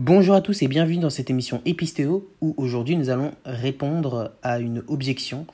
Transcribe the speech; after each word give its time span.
Bonjour 0.00 0.36
à 0.36 0.40
tous 0.40 0.62
et 0.62 0.68
bienvenue 0.68 0.98
dans 0.98 1.10
cette 1.10 1.28
émission 1.28 1.60
Épistéo 1.64 2.30
où 2.40 2.54
aujourd'hui 2.56 2.94
nous 2.94 3.10
allons 3.10 3.32
répondre 3.44 4.30
à 4.44 4.60
une 4.60 4.84
objection. 4.86 5.44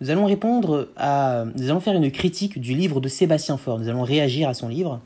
Nous 0.00 0.10
allons 0.10 0.24
répondre 0.24 0.88
à. 0.96 1.44
Nous 1.54 1.70
allons 1.70 1.78
faire 1.78 1.94
une 1.94 2.10
critique 2.10 2.60
du 2.60 2.74
livre 2.74 3.00
de 3.00 3.06
Sébastien 3.06 3.56
Faure. 3.56 3.78
Nous 3.78 3.88
allons 3.88 4.02
réagir 4.02 4.48
à 4.48 4.54
son 4.54 4.66
livre. 4.66 5.00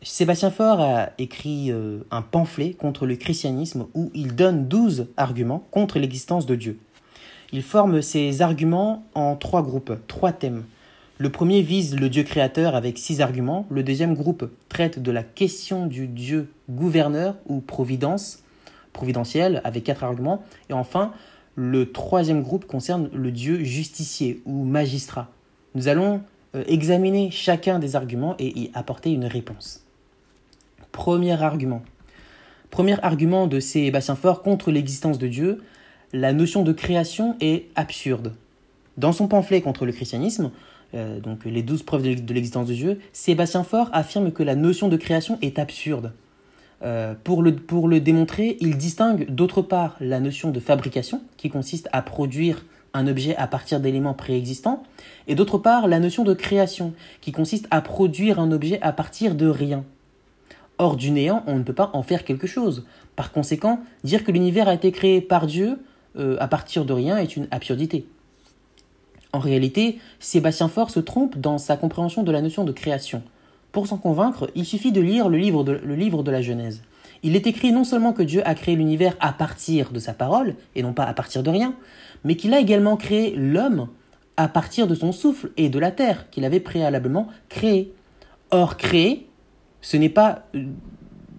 Sébastien 0.00 0.50
Faure 0.50 0.80
a 0.80 1.10
écrit 1.18 1.70
euh, 1.70 1.98
un 2.10 2.22
pamphlet 2.22 2.72
contre 2.72 3.04
le 3.04 3.16
christianisme 3.16 3.84
où 3.92 4.10
il 4.14 4.34
donne 4.34 4.66
12 4.66 5.08
arguments 5.18 5.66
contre 5.70 5.98
l'existence 5.98 6.46
de 6.46 6.54
Dieu. 6.54 6.78
Il 7.52 7.62
forme 7.62 8.00
ses 8.00 8.40
arguments 8.40 9.04
en 9.14 9.36
trois 9.36 9.62
groupes, 9.62 9.92
trois 10.06 10.32
thèmes. 10.32 10.64
Le 11.20 11.28
premier 11.28 11.60
vise 11.60 12.00
le 12.00 12.08
Dieu 12.08 12.22
créateur 12.22 12.74
avec 12.74 12.96
six 12.96 13.20
arguments. 13.20 13.66
Le 13.68 13.82
deuxième 13.82 14.14
groupe 14.14 14.50
traite 14.70 15.02
de 15.02 15.10
la 15.10 15.22
question 15.22 15.86
du 15.86 16.06
Dieu 16.06 16.50
gouverneur 16.70 17.36
ou 17.46 17.60
providence, 17.60 18.42
providentiel, 18.94 19.60
avec 19.62 19.84
quatre 19.84 20.02
arguments. 20.02 20.42
Et 20.70 20.72
enfin, 20.72 21.12
le 21.56 21.92
troisième 21.92 22.40
groupe 22.42 22.64
concerne 22.64 23.10
le 23.12 23.30
Dieu 23.32 23.62
justicier 23.62 24.40
ou 24.46 24.64
magistrat. 24.64 25.28
Nous 25.74 25.88
allons 25.88 26.22
euh, 26.54 26.64
examiner 26.66 27.30
chacun 27.30 27.78
des 27.80 27.96
arguments 27.96 28.34
et 28.38 28.58
y 28.58 28.70
apporter 28.72 29.12
une 29.12 29.26
réponse. 29.26 29.84
Premier 30.90 31.42
argument. 31.42 31.82
Premier 32.70 32.98
argument 33.02 33.46
de 33.46 33.60
Sébastien 33.60 34.16
Faure 34.16 34.40
contre 34.40 34.70
l'existence 34.70 35.18
de 35.18 35.28
Dieu, 35.28 35.62
la 36.14 36.32
notion 36.32 36.62
de 36.62 36.72
création 36.72 37.36
est 37.42 37.66
absurde. 37.76 38.32
Dans 38.96 39.12
son 39.12 39.28
pamphlet 39.28 39.60
contre 39.60 39.84
le 39.84 39.92
christianisme, 39.92 40.50
euh, 40.94 41.20
donc 41.20 41.44
les 41.44 41.62
douze 41.62 41.82
preuves 41.82 42.02
de 42.02 42.34
l'existence 42.34 42.68
de 42.68 42.74
Dieu, 42.74 42.98
Sébastien 43.12 43.64
Faure 43.64 43.90
affirme 43.92 44.32
que 44.32 44.42
la 44.42 44.54
notion 44.54 44.88
de 44.88 44.96
création 44.96 45.38
est 45.42 45.58
absurde. 45.58 46.12
Euh, 46.82 47.14
pour, 47.24 47.42
le, 47.42 47.54
pour 47.54 47.88
le 47.88 48.00
démontrer, 48.00 48.56
il 48.60 48.76
distingue 48.76 49.30
d'autre 49.30 49.62
part 49.62 49.96
la 50.00 50.20
notion 50.20 50.50
de 50.50 50.60
fabrication, 50.60 51.22
qui 51.36 51.50
consiste 51.50 51.88
à 51.92 52.02
produire 52.02 52.64
un 52.94 53.06
objet 53.06 53.36
à 53.36 53.46
partir 53.46 53.80
d'éléments 53.80 54.14
préexistants, 54.14 54.82
et 55.28 55.34
d'autre 55.34 55.58
part 55.58 55.86
la 55.86 56.00
notion 56.00 56.24
de 56.24 56.34
création, 56.34 56.94
qui 57.20 57.32
consiste 57.32 57.68
à 57.70 57.80
produire 57.82 58.40
un 58.40 58.50
objet 58.50 58.80
à 58.82 58.92
partir 58.92 59.34
de 59.34 59.46
rien. 59.46 59.84
Or, 60.78 60.96
du 60.96 61.10
néant, 61.10 61.44
on 61.46 61.56
ne 61.58 61.62
peut 61.62 61.74
pas 61.74 61.90
en 61.92 62.02
faire 62.02 62.24
quelque 62.24 62.46
chose. 62.46 62.86
Par 63.14 63.32
conséquent, 63.32 63.80
dire 64.02 64.24
que 64.24 64.32
l'univers 64.32 64.66
a 64.66 64.74
été 64.74 64.90
créé 64.92 65.20
par 65.20 65.46
Dieu 65.46 65.78
euh, 66.16 66.36
à 66.40 66.48
partir 66.48 66.84
de 66.84 66.92
rien 66.92 67.18
est 67.18 67.36
une 67.36 67.46
absurdité. 67.50 68.06
En 69.32 69.38
réalité, 69.38 69.98
Sébastien 70.18 70.68
Faure 70.68 70.90
se 70.90 71.00
trompe 71.00 71.38
dans 71.38 71.58
sa 71.58 71.76
compréhension 71.76 72.22
de 72.22 72.32
la 72.32 72.42
notion 72.42 72.64
de 72.64 72.72
création. 72.72 73.22
Pour 73.72 73.86
s'en 73.86 73.98
convaincre, 73.98 74.50
il 74.56 74.64
suffit 74.64 74.90
de 74.90 75.00
lire 75.00 75.28
le 75.28 75.38
livre 75.38 75.62
de, 75.62 76.30
la 76.30 76.42
Genèse. 76.42 76.82
Il 77.22 77.36
est 77.36 77.46
écrit 77.46 77.72
non 77.72 77.84
seulement 77.84 78.12
que 78.12 78.22
Dieu 78.22 78.42
a 78.44 78.54
créé 78.54 78.74
l'univers 78.74 79.16
à 79.20 79.32
partir 79.32 79.92
de 79.92 80.00
sa 80.00 80.14
parole, 80.14 80.56
et 80.74 80.82
non 80.82 80.92
pas 80.92 81.04
à 81.04 81.14
partir 81.14 81.42
de 81.42 81.50
rien, 81.50 81.74
mais 82.24 82.34
qu'il 82.34 82.54
a 82.54 82.58
également 82.58 82.96
créé 82.96 83.34
l'homme 83.36 83.88
à 84.36 84.48
partir 84.48 84.88
de 84.88 84.94
son 84.94 85.12
souffle 85.12 85.50
et 85.56 85.68
de 85.68 85.78
la 85.78 85.92
terre 85.92 86.28
qu'il 86.30 86.44
avait 86.44 86.60
préalablement 86.60 87.28
créé. 87.48 87.92
Or, 88.50 88.76
créer, 88.76 89.28
ce 89.80 89.96
n'est 89.96 90.08
pas 90.08 90.46
euh, 90.56 90.64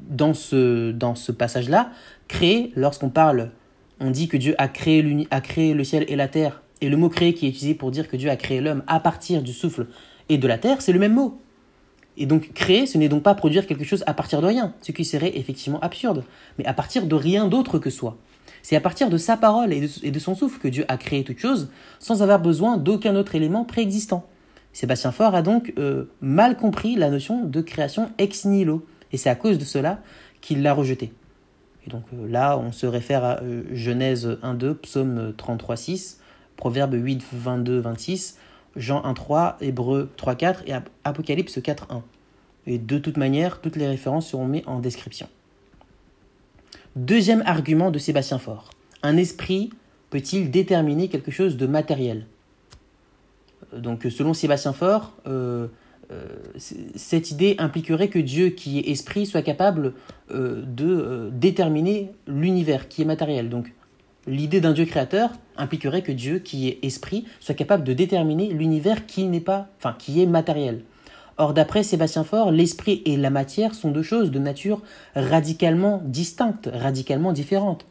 dans 0.09 0.33
ce, 0.33 0.91
dans 0.91 1.15
ce 1.15 1.31
passage-là, 1.31 1.89
créer, 2.27 2.71
lorsqu'on 2.75 3.09
parle, 3.09 3.51
on 3.99 4.11
dit 4.11 4.27
que 4.27 4.37
Dieu 4.37 4.55
a 4.57 4.67
créé, 4.67 5.27
a 5.31 5.41
créé 5.41 5.73
le 5.73 5.83
ciel 5.83 6.05
et 6.07 6.15
la 6.15 6.27
terre 6.27 6.61
et 6.81 6.89
le 6.89 6.97
mot 6.97 7.09
créé 7.09 7.33
qui 7.33 7.45
est 7.45 7.49
utilisé 7.49 7.75
pour 7.75 7.91
dire 7.91 8.09
que 8.09 8.17
Dieu 8.17 8.29
a 8.29 8.35
créé 8.35 8.59
l'homme 8.59 8.83
à 8.87 8.99
partir 8.99 9.41
du 9.41 9.53
souffle 9.53 9.87
et 10.29 10.37
de 10.37 10.47
la 10.47 10.57
terre, 10.57 10.81
c'est 10.81 10.93
le 10.93 10.99
même 10.99 11.13
mot. 11.13 11.39
Et 12.17 12.25
donc 12.25 12.51
créer, 12.53 12.85
ce 12.85 12.97
n'est 12.97 13.09
donc 13.09 13.23
pas 13.23 13.35
produire 13.35 13.67
quelque 13.67 13.83
chose 13.83 14.03
à 14.07 14.13
partir 14.13 14.41
de 14.41 14.47
rien, 14.47 14.73
ce 14.81 14.91
qui 14.91 15.05
serait 15.05 15.37
effectivement 15.37 15.79
absurde, 15.79 16.23
mais 16.57 16.65
à 16.65 16.73
partir 16.73 17.05
de 17.05 17.15
rien 17.15 17.47
d'autre 17.47 17.79
que 17.79 17.89
soi. 17.89 18.17
C'est 18.63 18.75
à 18.75 18.81
partir 18.81 19.09
de 19.09 19.17
sa 19.17 19.37
parole 19.37 19.73
et 19.73 20.11
de, 20.11 20.19
son 20.19 20.35
souffle 20.35 20.59
que 20.59 20.67
Dieu 20.67 20.85
a 20.87 20.97
créé 20.97 21.23
toute 21.23 21.39
chose, 21.39 21.69
sans 21.99 22.21
avoir 22.21 22.39
besoin 22.39 22.77
d'aucun 22.77 23.15
autre 23.15 23.35
élément 23.35 23.63
préexistant. 23.63 24.27
Sébastien 24.73 25.11
Faure 25.11 25.35
a 25.35 25.41
donc 25.41 25.73
euh, 25.77 26.05
mal 26.21 26.57
compris 26.57 26.95
la 26.95 27.09
notion 27.09 27.43
de 27.43 27.61
création 27.61 28.11
ex 28.17 28.45
nihilo, 28.45 28.85
et 29.11 29.17
c'est 29.17 29.29
à 29.29 29.35
cause 29.35 29.57
de 29.57 29.65
cela 29.65 29.99
qu'il 30.41 30.61
l'a 30.61 30.73
rejetée. 30.73 31.13
Et 31.85 31.89
donc 31.89 32.03
euh, 32.13 32.27
là, 32.27 32.57
on 32.57 32.71
se 32.71 32.85
réfère 32.85 33.23
à 33.23 33.41
euh, 33.41 33.63
Genèse 33.73 34.37
1.2, 34.43 34.75
Psaume 34.75 35.33
33.6, 35.37 36.17
Proverbe 36.61 36.93
8, 36.93 37.23
22, 37.33 37.79
26, 37.79 38.37
Jean 38.75 39.03
1, 39.03 39.15
3, 39.15 39.57
Hébreu 39.61 40.11
3, 40.15 40.35
4 40.35 40.63
et 40.67 40.73
Apocalypse 41.03 41.59
4, 41.59 41.87
1. 41.89 42.03
Et 42.67 42.77
de 42.77 42.99
toute 42.99 43.17
manière, 43.17 43.61
toutes 43.61 43.75
les 43.75 43.87
références 43.87 44.27
seront 44.27 44.45
mises 44.45 44.61
en 44.67 44.77
description. 44.77 45.27
Deuxième 46.95 47.41
argument 47.47 47.89
de 47.89 47.97
Sébastien 47.97 48.37
Faure. 48.37 48.69
Un 49.01 49.17
esprit 49.17 49.71
peut-il 50.11 50.51
déterminer 50.51 51.07
quelque 51.07 51.31
chose 51.31 51.57
de 51.57 51.65
matériel? 51.65 52.27
Donc 53.75 54.03
selon 54.11 54.35
Sébastien 54.35 54.73
Faure, 54.73 55.13
euh, 55.25 55.65
euh, 56.11 56.27
cette 56.95 57.31
idée 57.31 57.55
impliquerait 57.57 58.09
que 58.09 58.19
Dieu 58.19 58.49
qui 58.49 58.77
est 58.77 58.91
esprit 58.91 59.25
soit 59.25 59.41
capable 59.41 59.93
euh, 60.29 60.61
de 60.63 61.31
déterminer 61.33 62.11
l'univers 62.27 62.87
qui 62.87 63.01
est 63.01 63.05
matériel. 63.05 63.49
Donc 63.49 63.73
L'idée 64.27 64.61
d'un 64.61 64.73
Dieu 64.73 64.85
créateur 64.85 65.31
impliquerait 65.57 66.03
que 66.03 66.11
Dieu, 66.11 66.39
qui 66.39 66.67
est 66.67 66.79
esprit, 66.83 67.25
soit 67.39 67.55
capable 67.55 67.83
de 67.83 67.93
déterminer 67.93 68.49
l'univers 68.49 69.07
qui 69.07 69.23
n'est 69.25 69.39
pas, 69.39 69.69
enfin, 69.79 69.95
qui 69.97 70.21
est 70.21 70.27
matériel. 70.27 70.83
Or, 71.37 71.53
d'après 71.53 71.81
Sébastien 71.81 72.23
Faure, 72.23 72.51
l'esprit 72.51 73.01
et 73.05 73.17
la 73.17 73.31
matière 73.31 73.73
sont 73.73 73.89
deux 73.89 74.03
choses 74.03 74.29
de 74.29 74.37
nature 74.37 74.83
radicalement 75.15 76.01
distinctes, 76.05 76.69
radicalement 76.71 77.33
différentes. 77.33 77.87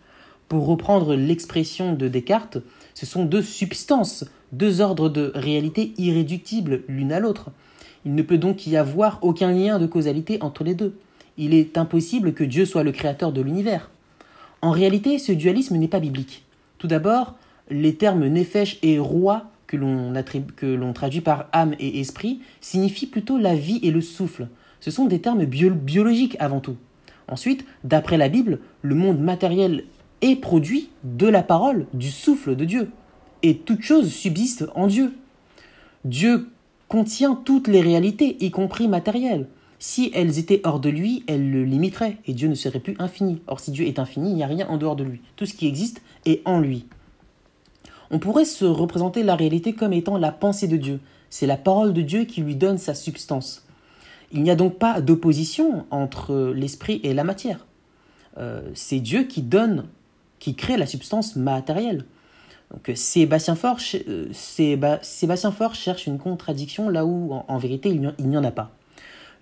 Pour 0.49 0.67
reprendre 0.67 1.17
l'expression 1.17 1.95
de 1.95 2.07
Descartes, 2.07 2.59
ce 2.95 3.07
sont 3.07 3.25
deux 3.25 3.43
substances, 3.43 4.25
deux 4.53 4.81
ordres 4.81 5.09
de 5.09 5.33
réalité 5.35 5.95
irréductibles 5.99 6.83
l'une 6.87 7.13
à 7.13 7.19
l'autre. 7.19 7.51
Il 8.05 8.15
ne 8.15 8.23
peut 8.23 8.39
donc 8.39 8.69
y 8.69 8.77
avoir 8.77 9.19
aucun 9.23 9.51
lien 9.51 9.81
de 9.81 9.87
causalité 9.87 10.39
entre 10.43 10.63
les 10.63 10.75
deux. 10.75 10.97
Il 11.37 11.55
est 11.55 11.77
impossible 11.77 12.35
que 12.35 12.45
Dieu 12.45 12.67
soit 12.67 12.85
le 12.85 12.93
créateur 12.93 13.33
de 13.33 13.41
l'univers. 13.41 13.91
En 14.63 14.71
réalité, 14.71 15.19
ce 15.19 15.33
dualisme 15.33 15.77
n'est 15.77 15.89
pas 15.89 16.01
biblique. 16.01 16.45
Tout 16.79 16.87
d'abord, 16.87 17.37
les 17.71 17.95
termes 17.95 18.27
nefesh 18.27 18.79
et 18.83 18.99
roi 18.99 19.51
que 19.67 19.77
l'on 19.77 20.93
traduit 20.93 21.21
par 21.21 21.47
âme 21.53 21.75
et 21.79 22.01
esprit 22.01 22.41
signifient 22.61 23.07
plutôt 23.07 23.39
la 23.39 23.55
vie 23.55 23.79
et 23.83 23.91
le 23.91 24.01
souffle. 24.01 24.49
Ce 24.81 24.91
sont 24.91 25.07
des 25.07 25.21
termes 25.21 25.45
biologiques 25.45 26.37
avant 26.41 26.61
tout. 26.61 26.77
Ensuite, 27.29 27.65
d'après 27.85 28.17
la 28.19 28.29
Bible, 28.29 28.59
le 28.83 28.95
monde 28.95 29.21
matériel 29.21 29.85
est 30.21 30.37
produit 30.37 30.91
de 31.05 31.29
la 31.29 31.43
parole, 31.43 31.87
du 31.95 32.11
souffle 32.11 32.57
de 32.57 32.65
Dieu. 32.65 32.91
Et 33.43 33.59
toute 33.59 33.83
chose 33.83 34.13
subsiste 34.13 34.67
en 34.75 34.87
Dieu. 34.89 35.15
Dieu 36.05 36.49
contient 36.89 37.35
toutes 37.35 37.69
les 37.69 37.81
réalités, 37.81 38.37
y 38.41 38.51
compris 38.51 38.89
matérielles. 38.89 39.47
Si 39.83 40.11
elles 40.15 40.39
étaient 40.39 40.61
hors 40.65 40.79
de 40.79 40.91
lui, 40.91 41.25
elles 41.27 41.51
le 41.51 41.65
limiteraient, 41.65 42.19
et 42.27 42.35
Dieu 42.35 42.49
ne 42.49 42.55
serait 42.55 42.81
plus 42.81 42.97
infini. 42.99 43.41
Or, 43.47 43.61
si 43.61 43.71
Dieu 43.71 43.87
est 43.87 43.99
infini, 43.99 44.29
il 44.29 44.37
n'y 44.37 44.43
a 44.43 44.47
rien 44.47 44.69
en 44.69 44.77
dehors 44.77 44.95
de 44.95 45.05
lui. 45.05 45.23
Tout 45.37 45.47
ce 45.47 45.55
qui 45.55 45.67
existe 45.67 46.03
est 46.27 46.43
en 46.45 46.61
lui. 46.61 46.85
On 48.11 48.19
pourrait 48.19 48.45
se 48.45 48.67
représenter 48.67 49.23
la 49.23 49.37
réalité 49.37 49.73
comme 49.73 49.95
étant 49.95 50.19
la 50.19 50.33
pensée 50.33 50.69
de 50.69 50.77
Dieu. 50.77 51.01
C'est 51.31 51.47
la 51.47 51.57
parole 51.57 51.95
de 51.95 52.03
Dieu 52.03 52.25
qui 52.25 52.43
lui 52.43 52.57
donne 52.57 52.77
sa 52.77 52.95
substance. 52.95 53.65
Il 54.33 54.43
n'y 54.43 54.51
a 54.51 54.55
donc 54.55 54.79
pas 54.79 55.01
d'opposition 55.01 55.87
entre 55.91 56.53
l'esprit 56.55 57.01
et 57.03 57.15
la 57.15 57.25
matière. 57.25 57.67
Euh, 58.37 58.61
c'est 58.75 59.01
Dieu 59.01 59.23
qui 59.23 59.41
donne, 59.41 59.87
qui 60.41 60.57
crée 60.57 60.77
la 60.77 60.87
substance 60.87 61.37
matérielle. 61.37 62.05
Donc 62.71 62.95
Sébastien 62.95 63.55
Faure, 63.55 63.79
euh, 64.09 64.29
Sébastien 64.33 65.55
cherche 65.73 66.07
une 66.07 66.19
contradiction 66.19 66.91
là 66.91 67.07
où 67.07 67.33
en 67.33 67.59
vérité 67.59 67.89
il 67.89 68.29
n'y 68.29 68.37
en 68.37 68.45
a 68.45 68.51
pas. 68.51 68.73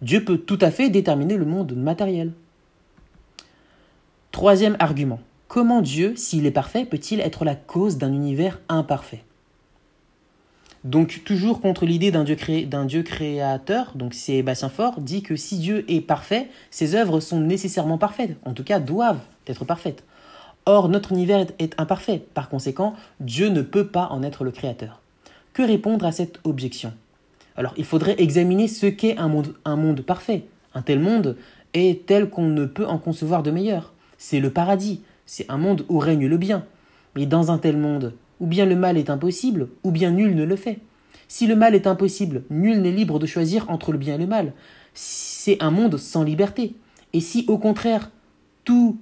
Dieu 0.03 0.25
peut 0.25 0.39
tout 0.39 0.59
à 0.61 0.71
fait 0.71 0.91
déterminer 0.91 1.37
le 1.37 1.45
monde 1.45 1.73
matériel. 1.75 2.33
Troisième 4.31 4.77
argument. 4.79 5.21
Comment 5.49 5.81
Dieu, 5.83 6.15
s'il 6.15 6.47
est 6.47 6.51
parfait, 6.51 6.85
peut-il 6.85 7.21
être 7.21 7.45
la 7.45 7.55
cause 7.55 7.99
d'un 7.99 8.13
univers 8.13 8.61
imparfait? 8.69 9.25
Donc 10.85 11.23
toujours 11.25 11.61
contre 11.61 11.87
l'idée 11.87 12.13
d'un 12.13 12.23
Dieu, 12.23 13.03
créateur, 13.03 13.93
donc 13.97 14.15
Sébastien 14.15 14.69
Faure 14.69 15.01
dit 15.01 15.23
que 15.23 15.35
si 15.35 15.59
Dieu 15.59 15.85
est 15.91 16.01
parfait, 16.01 16.49
ses 16.71 16.95
œuvres 16.95 17.19
sont 17.19 17.41
nécessairement 17.41 17.99
parfaites, 17.99 18.37
en 18.45 18.53
tout 18.53 18.63
cas 18.63 18.79
doivent 18.79 19.25
être 19.49 19.65
parfaites. 19.65 20.05
Or, 20.67 20.89
notre 20.89 21.13
univers 21.13 21.47
est 21.59 21.75
imparfait, 21.81 22.23
par 22.35 22.49
conséquent, 22.49 22.95
Dieu 23.21 23.49
ne 23.49 23.63
peut 23.63 23.89
pas 23.89 24.09
en 24.11 24.23
être 24.23 24.45
le 24.45 24.51
créateur. 24.51 25.01
Que 25.53 25.63
répondre 25.63 26.05
à 26.05 26.13
cette 26.13 26.39
objection? 26.45 26.93
Alors 27.59 27.75
il 27.77 27.85
faudrait 27.85 28.15
examiner 28.19 28.69
ce 28.69 28.87
qu'est 28.87 29.17
un 29.19 29.29
monde, 29.29 30.01
parfait. 30.03 30.45
Un 30.75 30.83
tel 30.83 31.01
monde 31.01 31.37
est 31.75 32.07
tel 32.07 32.31
qu'on 32.31 32.47
ne 32.47 32.65
peut 32.65 32.87
en 32.87 32.99
concevoir 32.99 33.43
de 33.43 33.51
meilleur. 33.51 33.93
C'est 34.17 34.39
le 34.39 34.51
paradis, 34.51 35.03
c'est 35.27 35.51
un 35.51 35.59
monde 35.59 35.85
où 35.89 35.99
règne 35.99 36.29
le 36.29 36.37
bien. 36.37 36.65
Mais 37.17 37.27
dans 37.27 37.51
un 37.51 37.59
tel 37.59 37.77
monde, 37.77 38.15
ou 38.39 38.47
bien 38.47 38.65
le 38.65 38.77
mal 38.77 38.97
est 38.97 39.11
impossible, 39.11 39.69
ou 39.83 39.91
bien 39.91 40.13
nul 40.13 40.37
ne 40.37 40.45
le 40.45 40.55
fait. 40.55 40.79
Si 41.27 41.49
le 41.49 41.57
mal 41.57 41.75
est 41.75 41.89
impossible, 41.89 42.45
nul 42.49 42.81
n'est 42.81 42.93
libre 42.93 43.19
de 43.19 43.27
choisir 43.27 43.69
entre 43.69 43.91
le 43.91 43.99
bien 43.99 44.15
et 44.15 44.19
le 44.19 44.29
mal. 44.29 44.53
C'est 44.95 45.61
un 45.61 45.73
monde 45.73 45.99
sans 45.99 46.23
liberté. 46.23 46.77
Et 47.13 47.21
si 47.21 47.45
au 47.49 47.59
contraire, 47.59 48.13
tout 48.65 48.99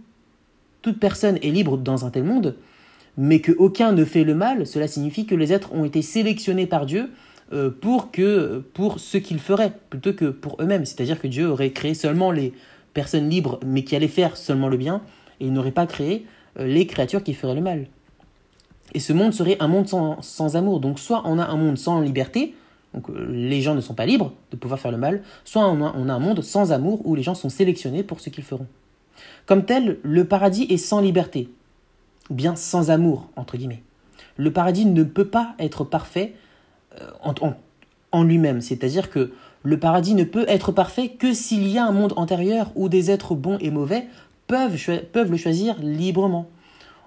toute 0.81 0.99
personne 0.99 1.37
est 1.43 1.51
libre 1.51 1.77
dans 1.77 2.07
un 2.07 2.11
tel 2.11 2.25
monde, 2.25 2.57
mais 3.19 3.41
que 3.41 3.53
aucun 3.53 3.93
ne 3.93 4.05
fait 4.05 4.25
le 4.25 4.35
mal, 4.35 4.67
cela 4.67 4.89
signifie 4.89 5.27
que 5.27 5.35
les 5.35 5.53
êtres 5.53 5.75
ont 5.75 5.85
été 5.85 6.01
sélectionnés 6.01 6.67
par 6.67 6.87
Dieu 6.87 7.11
pour, 7.81 8.11
que, 8.11 8.65
pour 8.75 8.99
ce 8.99 9.19
qu'ils 9.19 9.39
feraient, 9.39 9.73
plutôt 9.91 10.13
que 10.13 10.27
pour 10.27 10.57
eux-mêmes. 10.61 10.85
C'est-à-dire 10.85 11.21
que 11.21 11.29
Dieu 11.29 11.49
aurait 11.49 11.71
créé 11.71 11.95
seulement 11.95 12.31
les 12.31 12.53
personnes 12.97 13.29
libres, 13.29 13.61
mais 13.65 13.85
qui 13.85 13.95
allaient 13.95 14.09
faire 14.09 14.37
seulement 14.37 14.69
le 14.69 14.77
bien, 14.77 15.03
et 15.39 15.47
il 15.47 15.53
n'aurait 15.53 15.71
pas 15.71 15.87
créé 15.87 16.25
euh, 16.59 16.67
les 16.67 16.87
créatures 16.87 17.23
qui 17.23 17.35
feraient 17.35 17.55
le 17.55 17.61
mal. 17.61 17.87
Et 18.95 19.01
ce 19.01 19.13
monde 19.13 19.35
serait 19.35 19.57
un 19.61 19.69
monde 19.69 19.87
sans, 19.87 20.23
sans 20.23 20.57
amour. 20.57 20.81
Donc 20.81 20.99
soit 20.99 21.23
on 21.27 21.39
a 21.39 21.45
un 21.45 21.57
monde 21.57 21.77
sans 21.77 22.01
liberté, 22.01 22.55
donc 22.95 23.11
euh, 23.11 23.27
les 23.31 23.61
gens 23.61 23.75
ne 23.75 23.83
sont 23.83 23.95
pas 23.95 24.07
libres 24.07 24.33
de 24.51 24.57
pouvoir 24.57 24.81
faire 24.81 24.91
le 24.91 24.97
mal, 24.97 25.23
soit 25.45 25.69
on 25.69 25.85
a, 25.85 25.95
on 25.97 26.09
a 26.09 26.15
un 26.15 26.19
monde 26.19 26.43
sans 26.43 26.73
amour 26.73 27.07
où 27.07 27.15
les 27.15 27.23
gens 27.23 27.35
sont 27.35 27.51
sélectionnés 27.51 28.03
pour 28.03 28.21
ce 28.21 28.31
qu'ils 28.31 28.45
feront. 28.45 28.67
Comme 29.45 29.65
tel, 29.65 29.99
le 30.03 30.25
paradis 30.25 30.67
est 30.71 30.79
sans 30.79 31.01
liberté, 31.01 31.51
ou 32.31 32.35
bien 32.35 32.57
sans 32.57 32.91
amour, 32.91 33.29
entre 33.37 33.57
guillemets. 33.57 33.83
Le 34.39 34.53
paradis 34.53 34.87
ne 34.87 35.03
peut 35.03 35.29
pas 35.29 35.55
être 35.59 35.85
parfait 35.85 36.35
en, 37.23 37.35
en 38.13 38.23
lui-même, 38.23 38.61
c'est-à-dire 38.61 39.11
que 39.11 39.33
le 39.63 39.79
paradis 39.79 40.15
ne 40.15 40.25
peut 40.25 40.45
être 40.49 40.71
parfait 40.71 41.09
que 41.09 41.33
s'il 41.33 41.67
y 41.67 41.77
a 41.77 41.85
un 41.85 41.93
monde 41.93 42.13
antérieur 42.17 42.71
où 42.77 42.89
des 42.89 43.11
êtres 43.11 43.35
bons 43.35 43.59
et 43.61 43.71
mauvais 43.71 44.07
peuvent, 44.47 44.79
peuvent 45.13 45.31
le 45.31 45.37
choisir 45.37 45.77
librement. 45.81 46.47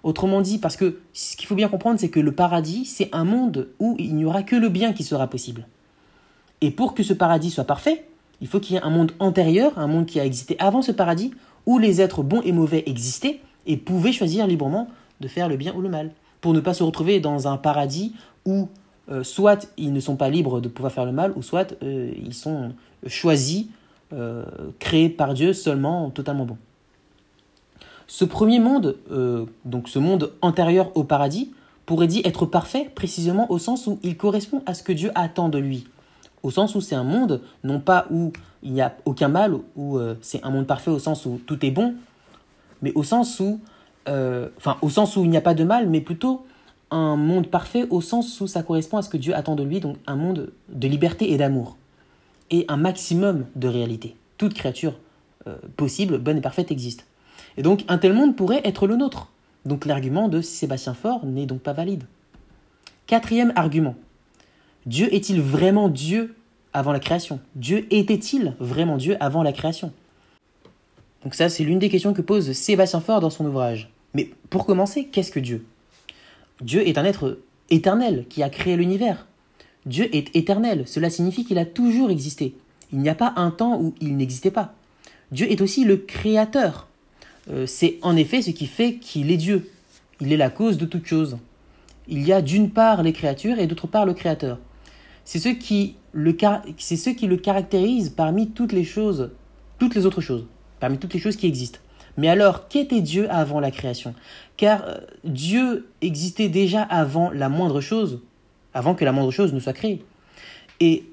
Autrement 0.04 0.42
dit, 0.42 0.58
parce 0.58 0.78
que 0.78 1.00
ce 1.14 1.36
qu'il 1.36 1.48
faut 1.48 1.56
bien 1.56 1.68
comprendre, 1.70 2.00
c'est 2.00 2.10
que 2.10 2.20
le 2.20 2.34
paradis, 2.34 2.86
c'est 2.86 3.10
un 3.14 3.24
monde 3.24 3.70
où 3.80 3.96
il 4.00 4.16
n'y 4.16 4.26
aura 4.26 4.44
que 4.44 4.56
le 4.56 4.70
bien 4.70 4.94
qui 4.94 5.04
sera 5.04 5.28
possible. 5.28 5.68
Et 6.62 6.72
pour 6.72 6.94
que 6.94 7.04
ce 7.04 7.14
paradis 7.14 7.50
soit 7.50 7.66
parfait, 7.66 8.06
il 8.42 8.48
faut 8.48 8.60
qu'il 8.60 8.76
y 8.76 8.80
ait 8.80 8.84
un 8.84 8.90
monde 8.90 9.14
antérieur, 9.20 9.78
un 9.78 9.88
monde 9.88 10.06
qui 10.06 10.20
a 10.20 10.26
existé 10.26 10.56
avant 10.60 10.82
ce 10.82 10.92
paradis, 10.92 11.34
où 11.66 11.78
les 11.78 12.02
êtres 12.02 12.24
bons 12.24 12.42
et 12.44 12.52
mauvais 12.52 12.84
existaient 12.86 13.40
et 13.68 13.78
pouvaient 13.78 14.14
choisir 14.14 14.48
librement 14.48 14.88
de 15.20 15.28
faire 15.28 15.50
le 15.50 15.58
bien 15.58 15.74
ou 15.76 15.82
le 15.82 15.90
mal. 15.90 16.12
Pour 16.42 16.54
ne 16.54 16.62
pas 16.62 16.74
se 16.74 16.84
retrouver 16.84 17.20
dans 17.20 17.48
un 17.48 17.58
paradis 17.58 18.14
où 18.46 18.70
euh, 19.12 19.24
soit 19.24 19.72
ils 19.78 19.92
ne 19.92 20.00
sont 20.00 20.16
pas 20.16 20.30
libres 20.30 20.62
de 20.62 20.68
pouvoir 20.68 20.94
faire 20.94 21.06
le 21.06 21.12
mal, 21.12 21.34
ou 21.36 21.42
soit 21.42 21.74
euh, 21.82 22.12
ils 22.16 22.34
sont 22.34 22.74
choisis, 23.08 23.66
euh, 24.14 24.44
créés 24.78 25.10
par 25.10 25.34
Dieu 25.34 25.54
seulement 25.54 26.12
totalement 26.12 26.46
bons. 26.46 26.58
Ce 28.06 28.26
premier 28.26 28.60
monde, 28.60 28.98
donc 29.66 29.88
ce 29.88 30.00
monde 30.00 30.32
antérieur 30.42 30.90
au 30.98 31.04
paradis, 31.04 31.52
pourrait 31.86 32.08
dit 32.08 32.24
être 32.26 32.48
parfait 32.48 32.90
précisément 32.96 33.52
au 33.52 33.60
sens 33.60 33.86
où 33.86 34.00
il 34.02 34.18
correspond 34.18 34.64
à 34.66 34.74
ce 34.74 34.82
que 34.82 34.92
Dieu 34.92 35.12
attend 35.14 35.48
de 35.48 35.60
lui. 35.60 35.86
Au 36.42 36.50
sens 36.50 36.74
où 36.74 36.82
c'est 36.82 36.96
un 36.96 37.04
monde, 37.04 37.40
non 37.64 37.80
pas 37.80 38.08
où 38.10 38.34
il 38.64 38.74
n'y 38.74 38.82
a 38.82 38.96
aucun 39.06 39.28
mal, 39.28 39.54
où 39.76 40.00
c'est 40.22 40.44
un 40.44 40.50
monde 40.50 40.66
parfait 40.66 40.90
au 40.90 40.98
sens 40.98 41.28
où 41.28 41.40
tout 41.46 41.64
est 41.64 41.70
bon, 41.70 41.94
mais 42.82 42.92
au 42.96 43.04
sens 43.04 43.40
où, 43.40 43.60
enfin, 44.08 44.78
au 44.82 44.90
sens 44.90 45.16
où 45.16 45.24
il 45.24 45.30
n'y 45.30 45.38
a 45.38 45.42
pas 45.42 45.54
de 45.54 45.64
mal, 45.64 45.88
mais 45.88 46.02
plutôt 46.02 46.48
un 46.92 47.16
monde 47.16 47.48
parfait 47.48 47.86
au 47.90 48.02
sens 48.02 48.40
où 48.42 48.48
ça 48.48 48.64
correspond 48.64 48.98
à 48.98 49.02
ce 49.02 49.10
que 49.10 49.18
Dieu 49.18 49.36
attend 49.36 49.56
de 49.56 49.64
lui, 49.64 49.80
donc 49.80 49.98
un 50.08 50.16
monde 50.16 50.52
de 50.70 50.88
liberté 50.88 51.32
et 51.32 51.38
d'amour, 51.38 51.78
et 52.50 52.66
un 52.68 52.78
maximum 52.78 53.46
de 53.56 53.68
réalité. 53.68 54.16
Toute 54.38 54.54
créature 54.54 54.94
possible, 55.78 56.18
bonne 56.18 56.38
et 56.38 56.42
parfaite 56.42 56.72
existe. 56.72 57.06
Et 57.58 57.64
donc 57.64 57.84
un 57.88 57.98
tel 57.98 58.14
monde 58.14 58.36
pourrait 58.36 58.62
être 58.64 58.88
le 58.88 58.96
nôtre. 58.96 59.32
Donc 59.66 59.86
l'argument 59.86 60.30
de 60.30 60.42
Sébastien 60.42 60.94
Faure 60.94 61.26
n'est 61.26 61.46
donc 61.46 61.62
pas 61.62 61.74
valide. 61.74 62.04
Quatrième 63.08 63.54
argument. 63.56 63.96
Dieu 64.86 65.14
est-il 65.14 65.42
vraiment 65.42 65.90
Dieu 65.90 66.36
avant 66.74 66.92
la 66.92 67.00
création? 67.00 67.40
Dieu 67.56 67.88
était-il 67.92 68.56
vraiment 68.60 68.98
Dieu 68.98 69.18
avant 69.20 69.44
la 69.44 69.52
création? 69.52 69.92
Donc 71.24 71.36
ça, 71.36 71.50
c'est 71.50 71.64
l'une 71.64 71.80
des 71.80 71.90
questions 71.90 72.14
que 72.14 72.22
pose 72.22 72.52
Sébastien 72.54 73.02
Faure 73.02 73.20
dans 73.20 73.30
son 73.30 73.46
ouvrage. 73.46 73.92
Mais 74.14 74.30
pour 74.50 74.66
commencer, 74.66 75.06
qu'est-ce 75.06 75.32
que 75.32 75.40
Dieu? 75.40 75.66
Dieu 76.62 76.88
est 76.88 76.98
un 76.98 77.06
être 77.06 77.40
éternel 77.70 78.26
qui 78.30 78.44
a 78.44 78.50
créé 78.50 78.76
l'univers. 78.76 79.28
Dieu 79.86 80.14
est 80.14 80.36
éternel, 80.36 80.84
cela 80.86 81.10
signifie 81.10 81.46
qu'il 81.46 81.58
a 81.58 81.66
toujours 81.66 82.12
existé. 82.12 82.56
Il 82.92 83.00
n'y 83.00 83.10
a 83.10 83.16
pas 83.16 83.34
un 83.38 83.52
temps 83.52 83.80
où 83.80 83.94
il 84.02 84.18
n'existait 84.18 84.52
pas. 84.52 84.74
Dieu 85.32 85.50
est 85.52 85.62
aussi 85.62 85.86
le 85.86 85.98
créateur. 85.98 86.88
Euh, 87.50 87.66
c'est 87.66 87.98
en 88.02 88.16
effet 88.16 88.42
ce 88.42 88.52
qui 88.52 88.68
fait 88.68 88.96
qu'il 88.96 89.32
est 89.32 89.38
Dieu. 89.38 89.70
Il 90.22 90.34
est 90.34 90.38
la 90.38 90.50
cause 90.50 90.78
de 90.78 90.86
toute 90.86 91.06
chose. 91.06 91.38
Il 92.08 92.26
y 92.28 92.34
a 92.34 92.42
d'une 92.42 92.72
part 92.72 93.04
les 93.04 93.14
créatures 93.14 93.60
et 93.60 93.68
d'autre 93.68 93.88
part 93.88 94.06
le 94.06 94.14
Créateur. 94.14 94.58
C'est 95.26 95.40
ce, 95.40 95.50
qui 95.50 95.96
le, 96.12 96.36
c'est 96.78 96.98
ce 96.98 97.12
qui 97.12 97.28
le 97.28 97.38
caractérise 97.38 98.10
parmi 98.10 98.50
toutes 98.50 98.74
les 98.74 98.84
choses, 98.84 99.30
toutes 99.78 99.94
les 99.94 100.08
autres 100.08 100.22
choses, 100.22 100.48
parmi 100.80 100.98
toutes 100.98 101.14
les 101.14 101.20
choses 101.20 101.36
qui 101.36 101.46
existent. 101.46 101.80
Mais 102.20 102.28
alors, 102.28 102.68
qu'était 102.68 103.00
Dieu 103.00 103.32
avant 103.32 103.62
la 103.62 103.72
création? 103.72 104.14
Car 104.58 104.84
euh, 104.84 104.98
Dieu 105.24 105.88
existait 106.02 106.50
déjà 106.50 106.82
avant 106.82 107.32
la 107.32 107.48
moindre 107.48 107.80
chose, 107.80 108.20
avant 108.74 108.94
que 108.94 109.06
la 109.06 109.14
moindre 109.14 109.32
chose 109.32 109.54
ne 109.54 109.60
soit 109.62 109.72
créée. 109.72 110.04
Et 110.82 111.06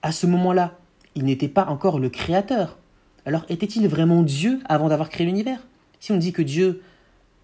à 0.00 0.10
ce 0.10 0.26
moment-là, 0.26 0.78
il 1.16 1.26
n'était 1.26 1.48
pas 1.48 1.66
encore 1.66 1.98
le 1.98 2.08
Créateur. 2.08 2.78
Alors 3.26 3.44
était-il 3.50 3.86
vraiment 3.88 4.22
Dieu 4.22 4.60
avant 4.64 4.88
d'avoir 4.88 5.10
créé 5.10 5.26
l'univers? 5.26 5.60
Si 6.00 6.12
on 6.12 6.16
dit 6.16 6.32
que 6.32 6.40
Dieu 6.40 6.80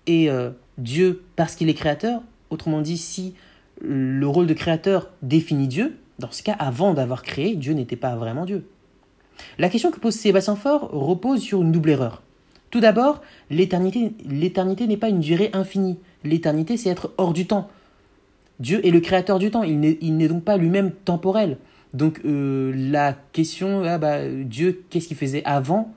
est 0.06 0.30
euh, 0.30 0.50
Dieu 0.78 1.22
parce 1.36 1.56
qu'il 1.56 1.68
est 1.68 1.74
créateur, 1.74 2.22
autrement 2.48 2.80
dit, 2.80 2.96
si 2.96 3.34
le 3.82 4.26
rôle 4.26 4.46
de 4.46 4.54
créateur 4.54 5.10
définit 5.20 5.68
Dieu, 5.68 5.98
dans 6.18 6.30
ce 6.30 6.42
cas, 6.42 6.56
avant 6.58 6.94
d'avoir 6.94 7.22
créé, 7.22 7.54
Dieu 7.54 7.74
n'était 7.74 7.96
pas 7.96 8.16
vraiment 8.16 8.46
Dieu. 8.46 8.66
La 9.58 9.68
question 9.68 9.90
que 9.90 10.00
pose 10.00 10.14
Sébastien 10.14 10.56
Faure 10.56 10.90
repose 10.90 11.42
sur 11.42 11.60
une 11.60 11.72
double 11.72 11.90
erreur. 11.90 12.22
Tout 12.70 12.80
d'abord, 12.80 13.20
l'éternité, 13.50 14.12
n'est 14.86 14.96
pas 14.96 15.08
une 15.08 15.20
durée 15.20 15.50
infinie. 15.52 15.98
L'éternité, 16.24 16.76
c'est 16.76 16.88
être 16.88 17.12
hors 17.18 17.32
du 17.32 17.46
temps. 17.46 17.68
Dieu 18.60 18.84
est 18.86 18.90
le 18.90 19.00
créateur 19.00 19.38
du 19.38 19.50
temps, 19.50 19.62
il 19.62 19.80
n'est, 19.80 20.28
donc 20.28 20.44
pas 20.44 20.56
lui-même 20.56 20.92
temporel. 20.92 21.56
Donc 21.94 22.20
euh, 22.24 22.72
la 22.76 23.16
question, 23.32 23.82
ah 23.84 23.98
bah, 23.98 24.28
Dieu, 24.28 24.84
qu'est-ce 24.90 25.08
qu'il 25.08 25.16
faisait 25.16 25.42
avant? 25.44 25.92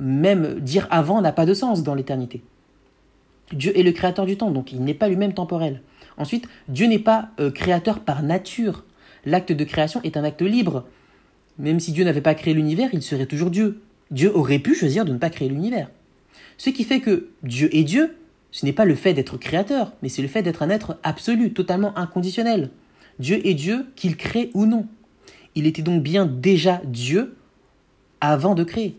Même 0.00 0.60
dire 0.60 0.88
avant 0.90 1.20
n'a 1.20 1.32
pas 1.32 1.46
de 1.46 1.54
sens 1.54 1.82
dans 1.82 1.94
l'éternité. 1.94 2.42
Dieu 3.52 3.78
est 3.78 3.82
le 3.82 3.92
créateur 3.92 4.26
du 4.26 4.36
temps, 4.36 4.50
donc 4.50 4.72
il 4.72 4.82
n'est 4.82 4.94
pas 4.94 5.08
lui-même 5.08 5.34
temporel. 5.34 5.82
Ensuite, 6.16 6.48
Dieu 6.68 6.86
n'est 6.86 6.98
pas 6.98 7.28
euh, 7.38 7.50
créateur 7.50 8.00
par 8.00 8.22
nature. 8.22 8.84
L'acte 9.24 9.52
de 9.52 9.64
création 9.64 10.00
est 10.02 10.16
un 10.16 10.24
acte 10.24 10.42
libre. 10.42 10.86
Même 11.58 11.78
si 11.78 11.92
Dieu 11.92 12.04
n'avait 12.04 12.22
pas 12.22 12.34
créé 12.34 12.54
l'univers, 12.54 12.90
il 12.92 13.02
serait 13.02 13.26
toujours 13.26 13.50
Dieu. 13.50 13.82
Dieu 14.10 14.34
aurait 14.34 14.58
pu 14.58 14.74
choisir 14.74 15.04
de 15.04 15.12
ne 15.12 15.18
pas 15.18 15.30
créer 15.30 15.48
l'univers. 15.48 15.90
Ce 16.58 16.70
qui 16.70 16.84
fait 16.84 17.00
que 17.00 17.28
Dieu 17.42 17.74
est 17.76 17.84
Dieu, 17.84 18.16
ce 18.52 18.64
n'est 18.64 18.72
pas 18.72 18.84
le 18.84 18.94
fait 18.94 19.14
d'être 19.14 19.36
créateur, 19.36 19.92
mais 20.02 20.08
c'est 20.08 20.22
le 20.22 20.28
fait 20.28 20.42
d'être 20.42 20.62
un 20.62 20.70
être 20.70 20.98
absolu, 21.02 21.52
totalement 21.52 21.96
inconditionnel. 21.98 22.70
Dieu 23.18 23.46
est 23.46 23.54
Dieu, 23.54 23.86
qu'il 23.96 24.16
crée 24.16 24.50
ou 24.54 24.66
non. 24.66 24.86
Il 25.54 25.66
était 25.66 25.82
donc 25.82 26.02
bien 26.02 26.26
déjà 26.26 26.80
Dieu 26.84 27.36
avant 28.20 28.54
de 28.54 28.64
créer. 28.64 28.98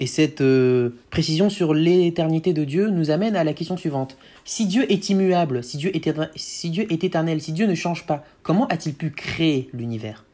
Et 0.00 0.06
cette 0.06 0.40
euh, 0.40 0.90
précision 1.10 1.48
sur 1.48 1.74
l'éternité 1.74 2.52
de 2.52 2.64
Dieu 2.64 2.90
nous 2.90 3.10
amène 3.10 3.36
à 3.36 3.44
la 3.44 3.52
question 3.52 3.76
suivante. 3.76 4.18
Si 4.44 4.66
Dieu 4.66 4.90
est 4.90 5.10
immuable, 5.10 5.62
si 5.62 5.76
Dieu 5.76 5.94
est, 5.94 6.12
si 6.34 6.70
Dieu 6.70 6.92
est 6.92 7.04
éternel, 7.04 7.40
si 7.40 7.52
Dieu 7.52 7.66
ne 7.66 7.74
change 7.76 8.04
pas, 8.04 8.24
comment 8.42 8.66
a-t-il 8.66 8.96
pu 8.96 9.10
créer 9.10 9.70
l'univers? 9.72 10.24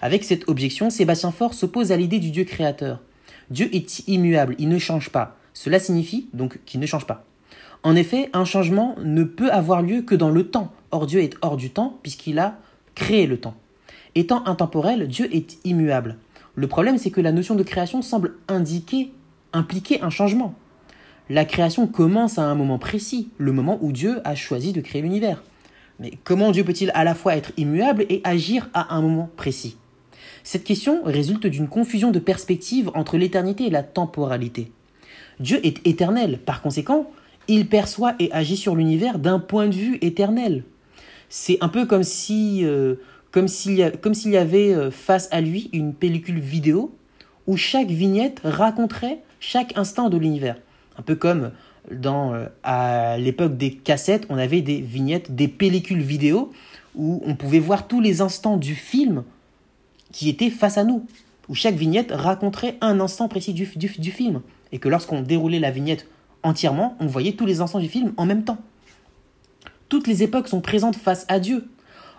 Avec 0.00 0.24
cette 0.24 0.48
objection, 0.48 0.88
Sébastien 0.88 1.30
Faure 1.30 1.52
s'oppose 1.52 1.92
à 1.92 1.96
l'idée 1.96 2.18
du 2.18 2.30
Dieu 2.30 2.44
créateur. 2.44 3.02
Dieu 3.50 3.68
est 3.74 4.08
immuable, 4.08 4.54
il 4.58 4.68
ne 4.68 4.78
change 4.78 5.10
pas. 5.10 5.36
Cela 5.54 5.78
signifie 5.78 6.28
donc 6.32 6.58
qu'il 6.66 6.80
ne 6.80 6.86
change 6.86 7.06
pas. 7.06 7.24
En 7.82 7.94
effet, 7.94 8.30
un 8.32 8.44
changement 8.44 8.96
ne 9.02 9.22
peut 9.22 9.50
avoir 9.50 9.82
lieu 9.82 10.02
que 10.02 10.14
dans 10.14 10.30
le 10.30 10.48
temps. 10.48 10.72
Or 10.90 11.06
Dieu 11.06 11.20
est 11.20 11.36
hors 11.40 11.56
du 11.56 11.70
temps 11.70 11.98
puisqu'il 12.02 12.38
a 12.38 12.58
créé 12.94 13.26
le 13.26 13.38
temps. 13.38 13.54
Étant 14.14 14.44
intemporel, 14.46 15.06
Dieu 15.08 15.28
est 15.34 15.58
immuable. 15.64 16.16
Le 16.54 16.66
problème, 16.66 16.98
c'est 16.98 17.10
que 17.10 17.20
la 17.20 17.32
notion 17.32 17.54
de 17.54 17.62
création 17.62 18.02
semble 18.02 18.34
indiquer, 18.48 19.12
impliquer 19.52 20.02
un 20.02 20.10
changement. 20.10 20.54
La 21.28 21.44
création 21.44 21.86
commence 21.86 22.38
à 22.38 22.44
un 22.44 22.54
moment 22.54 22.78
précis, 22.78 23.28
le 23.36 23.52
moment 23.52 23.78
où 23.82 23.92
Dieu 23.92 24.20
a 24.24 24.34
choisi 24.34 24.72
de 24.72 24.80
créer 24.80 25.02
l'univers. 25.02 25.42
Mais 26.00 26.12
comment 26.24 26.52
Dieu 26.52 26.64
peut-il 26.64 26.90
à 26.94 27.04
la 27.04 27.14
fois 27.14 27.36
être 27.36 27.52
immuable 27.56 28.06
et 28.08 28.20
agir 28.24 28.68
à 28.74 28.94
un 28.94 29.02
moment 29.02 29.30
précis? 29.36 29.76
Cette 30.46 30.62
question 30.62 31.00
résulte 31.02 31.48
d'une 31.48 31.66
confusion 31.66 32.12
de 32.12 32.20
perspective 32.20 32.92
entre 32.94 33.16
l'éternité 33.16 33.66
et 33.66 33.70
la 33.70 33.82
temporalité. 33.82 34.70
Dieu 35.40 35.58
est 35.66 35.84
éternel, 35.84 36.38
par 36.38 36.62
conséquent, 36.62 37.10
il 37.48 37.66
perçoit 37.66 38.14
et 38.20 38.30
agit 38.30 38.56
sur 38.56 38.76
l'univers 38.76 39.18
d'un 39.18 39.40
point 39.40 39.66
de 39.66 39.74
vue 39.74 39.98
éternel. 40.02 40.62
C'est 41.28 41.58
un 41.62 41.68
peu 41.68 41.84
comme 41.84 42.04
si 42.04 42.64
euh, 42.64 42.94
comme 43.32 43.48
s'il 43.48 43.74
y, 43.74 44.36
avait 44.36 44.72
euh, 44.72 44.92
face 44.92 45.28
à 45.32 45.40
lui 45.40 45.68
une 45.72 45.92
pellicule 45.92 46.38
vidéo 46.38 46.94
où 47.48 47.56
chaque 47.56 47.88
vignette 47.88 48.40
raconterait 48.44 49.18
chaque 49.40 49.76
instant 49.76 50.10
de 50.10 50.16
l'univers. 50.16 50.58
Un 50.96 51.02
peu 51.02 51.16
comme 51.16 51.50
dans, 51.90 52.34
euh, 52.34 52.46
à 52.62 53.18
l'époque 53.18 53.56
des 53.56 53.72
cassettes, 53.72 54.26
on 54.28 54.38
avait 54.38 54.62
des 54.62 54.80
vignettes, 54.80 55.34
des 55.34 55.48
pellicules 55.48 56.02
vidéo 56.02 56.52
où 56.94 57.20
on 57.26 57.34
pouvait 57.34 57.58
voir 57.58 57.88
tous 57.88 58.00
les 58.00 58.20
instants 58.20 58.56
du 58.56 58.76
film 58.76 59.24
qui 60.16 60.30
étaient 60.30 60.48
face 60.48 60.78
à 60.78 60.84
nous, 60.84 61.04
où 61.50 61.54
chaque 61.54 61.74
vignette 61.74 62.10
raconterait 62.10 62.78
un 62.80 63.00
instant 63.00 63.28
précis 63.28 63.52
du, 63.52 63.66
du, 63.76 63.92
du 63.98 64.10
film. 64.10 64.40
Et 64.72 64.78
que 64.78 64.88
lorsqu'on 64.88 65.20
déroulait 65.20 65.58
la 65.58 65.70
vignette 65.70 66.08
entièrement, 66.42 66.96
on 67.00 67.06
voyait 67.06 67.32
tous 67.32 67.44
les 67.44 67.60
instants 67.60 67.80
du 67.80 67.88
film 67.88 68.14
en 68.16 68.24
même 68.24 68.42
temps. 68.42 68.56
Toutes 69.90 70.06
les 70.06 70.22
époques 70.22 70.48
sont 70.48 70.62
présentes 70.62 70.96
face 70.96 71.26
à 71.28 71.38
Dieu. 71.38 71.68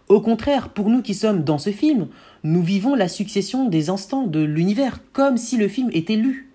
Au 0.10 0.22
contraire, 0.22 0.70
pour 0.70 0.92
nous 0.92 1.02
qui 1.02 1.16
sommes 1.16 1.44
dans 1.44 1.58
ce 1.58 1.72
film, 1.72 2.08
nous 2.44 2.62
vivons 2.62 2.94
la 2.94 3.08
succession 3.08 3.68
des 3.68 3.90
instants 3.90 4.28
de 4.28 4.42
l'univers, 4.42 5.00
comme 5.12 5.38
si 5.38 5.58
le 5.58 5.68
film 5.68 5.90
était 5.92 6.18
lu. 6.18 6.47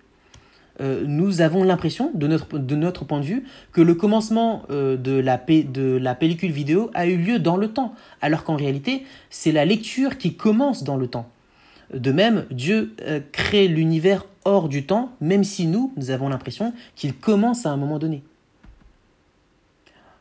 Euh, 0.81 1.03
nous 1.05 1.41
avons 1.41 1.63
l'impression, 1.63 2.11
de 2.13 2.25
notre, 2.27 3.05
point 3.05 3.19
de 3.19 3.25
vue, 3.25 3.43
que 3.71 3.81
le 3.81 3.93
commencement 3.93 4.63
euh, 4.71 4.97
de, 4.97 5.11
la, 5.11 5.37
de 5.37 5.97
la 5.97 6.15
pellicule 6.15 6.51
vidéo 6.51 6.89
a 6.93 7.05
eu 7.05 7.17
lieu 7.17 7.39
dans 7.39 7.57
le 7.57 7.71
temps, 7.71 7.93
alors 8.21 8.43
qu'en 8.43 8.55
réalité, 8.55 9.03
c'est 9.29 9.51
la 9.51 9.65
lecture 9.65 10.17
qui 10.17 10.35
commence 10.35 10.83
dans 10.83 10.97
le 10.97 11.07
temps. 11.07 11.29
De 11.93 12.11
même, 12.11 12.45
Dieu 12.49 12.95
euh, 13.01 13.19
crée 13.31 13.67
l'univers 13.67 14.25
hors 14.45 14.67
du 14.67 14.85
temps, 14.85 15.11
même 15.21 15.43
si 15.43 15.67
nous, 15.67 15.93
nous 15.95 16.09
avons 16.09 16.27
l'impression 16.27 16.73
qu'il 16.95 17.13
commence 17.13 17.65
à 17.65 17.69
un 17.69 17.77
moment 17.77 17.99
donné. 17.99 18.23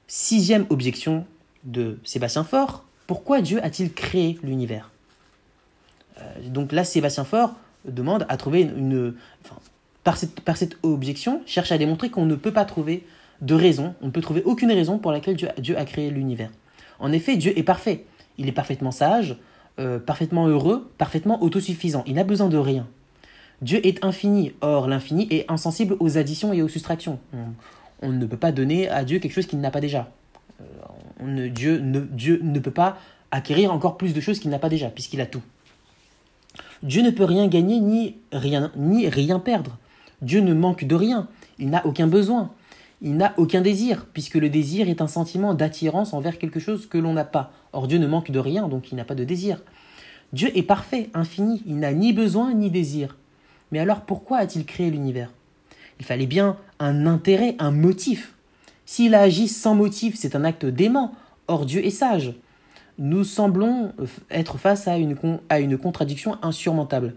Sixième 0.06 0.66
objection 0.68 1.24
de 1.64 1.98
Sébastien 2.04 2.44
Faure, 2.44 2.84
pourquoi 3.06 3.40
Dieu 3.40 3.64
a-t-il 3.64 3.92
créé 3.92 4.38
l'univers? 4.42 4.90
Donc 6.46 6.72
là, 6.72 6.84
Sébastien 6.84 7.24
Faure 7.24 7.54
demande 7.86 8.26
à 8.28 8.36
trouver 8.36 8.62
une, 8.62 9.14
par 10.04 10.16
cette, 10.16 10.76
objection, 10.82 11.42
cherche 11.46 11.72
à 11.72 11.78
démontrer 11.78 12.10
qu'on 12.10 12.26
ne 12.26 12.34
peut 12.34 12.52
pas 12.52 12.64
trouver 12.64 13.04
de 13.40 13.54
raison, 13.54 13.94
on 14.02 14.06
ne 14.06 14.10
peut 14.10 14.20
trouver 14.20 14.42
aucune 14.44 14.72
raison 14.72 14.98
pour 14.98 15.12
laquelle 15.12 15.36
Dieu, 15.36 15.78
a 15.78 15.84
créé 15.84 16.10
l'univers. 16.10 16.50
En 16.98 17.12
effet, 17.12 17.36
Dieu 17.36 17.56
est 17.56 17.62
parfait. 17.62 18.04
Il 18.38 18.48
est 18.48 18.52
parfaitement 18.52 18.90
sage, 18.90 19.36
euh, 19.78 19.98
parfaitement 19.98 20.46
heureux, 20.46 20.90
parfaitement 20.98 21.42
autosuffisant. 21.42 22.04
Il 22.06 22.14
n'a 22.14 22.24
besoin 22.24 22.48
de 22.48 22.56
rien. 22.56 22.86
Dieu 23.60 23.84
est 23.86 24.04
infini. 24.04 24.52
Or, 24.60 24.88
l'infini 24.88 25.28
est 25.30 25.50
insensible 25.50 25.96
aux 26.00 26.18
additions 26.18 26.52
et 26.52 26.62
aux 26.62 26.68
soustractions. 26.68 27.18
On, 28.00 28.10
ne 28.10 28.26
peut 28.26 28.36
pas 28.36 28.52
donner 28.52 28.88
à 28.88 29.04
Dieu 29.04 29.18
quelque 29.18 29.32
chose 29.32 29.46
qu'il 29.46 29.60
n'a 29.60 29.70
pas 29.70 29.80
déjà. 29.80 30.10
Euh, 30.60 31.48
Dieu, 31.48 31.78
ne, 31.78 32.00
Dieu 32.00 32.40
ne 32.42 32.58
peut 32.58 32.72
pas 32.72 32.98
acquérir 33.30 33.72
encore 33.72 33.96
plus 33.96 34.14
de 34.14 34.20
choses 34.20 34.40
qu'il 34.40 34.50
n'a 34.50 34.58
pas 34.58 34.68
déjà, 34.68 34.88
puisqu'il 34.88 35.20
a 35.20 35.26
tout. 35.26 35.42
Dieu 36.82 37.02
ne 37.02 37.10
peut 37.10 37.24
rien 37.24 37.46
gagner 37.46 37.80
ni 37.80 38.16
rien, 38.32 38.72
ni 38.76 39.08
rien 39.08 39.38
perdre. 39.38 39.78
Dieu 40.22 40.40
ne 40.40 40.54
manque 40.54 40.84
de 40.84 40.94
rien, 40.94 41.28
il 41.58 41.68
n'a 41.68 41.84
aucun 41.84 42.06
besoin, 42.06 42.50
il 43.02 43.16
n'a 43.16 43.34
aucun 43.36 43.60
désir, 43.60 44.06
puisque 44.12 44.36
le 44.36 44.48
désir 44.48 44.88
est 44.88 45.02
un 45.02 45.08
sentiment 45.08 45.54
d'attirance 45.54 46.14
envers 46.14 46.38
quelque 46.38 46.60
chose 46.60 46.86
que 46.86 46.98
l'on 46.98 47.12
n'a 47.12 47.24
pas. 47.24 47.52
Or 47.72 47.88
Dieu 47.88 47.98
ne 47.98 48.06
manque 48.06 48.30
de 48.30 48.38
rien, 48.38 48.68
donc 48.68 48.92
il 48.92 48.94
n'a 48.94 49.04
pas 49.04 49.16
de 49.16 49.24
désir. 49.24 49.60
Dieu 50.32 50.56
est 50.56 50.62
parfait, 50.62 51.10
infini, 51.12 51.62
il 51.66 51.78
n'a 51.78 51.92
ni 51.92 52.12
besoin 52.12 52.54
ni 52.54 52.70
désir. 52.70 53.16
Mais 53.72 53.80
alors 53.80 54.02
pourquoi 54.02 54.38
a-t-il 54.38 54.64
créé 54.64 54.90
l'univers? 54.90 55.30
Il 55.98 56.06
fallait 56.06 56.26
bien 56.26 56.56
un 56.78 57.06
intérêt, 57.06 57.56
un 57.58 57.70
motif. 57.70 58.34
S'il 58.86 59.14
a 59.14 59.20
agi 59.20 59.48
sans 59.48 59.74
motif, 59.74 60.14
c'est 60.16 60.36
un 60.36 60.44
acte 60.44 60.66
dément. 60.66 61.12
Or 61.48 61.66
Dieu 61.66 61.84
est 61.84 61.90
sage. 61.90 62.34
Nous 62.98 63.24
semblons 63.24 63.92
être 64.30 64.58
face 64.58 64.86
à 64.86 64.96
une, 64.96 65.16
à 65.48 65.60
une 65.60 65.78
contradiction 65.78 66.38
insurmontable. 66.42 67.14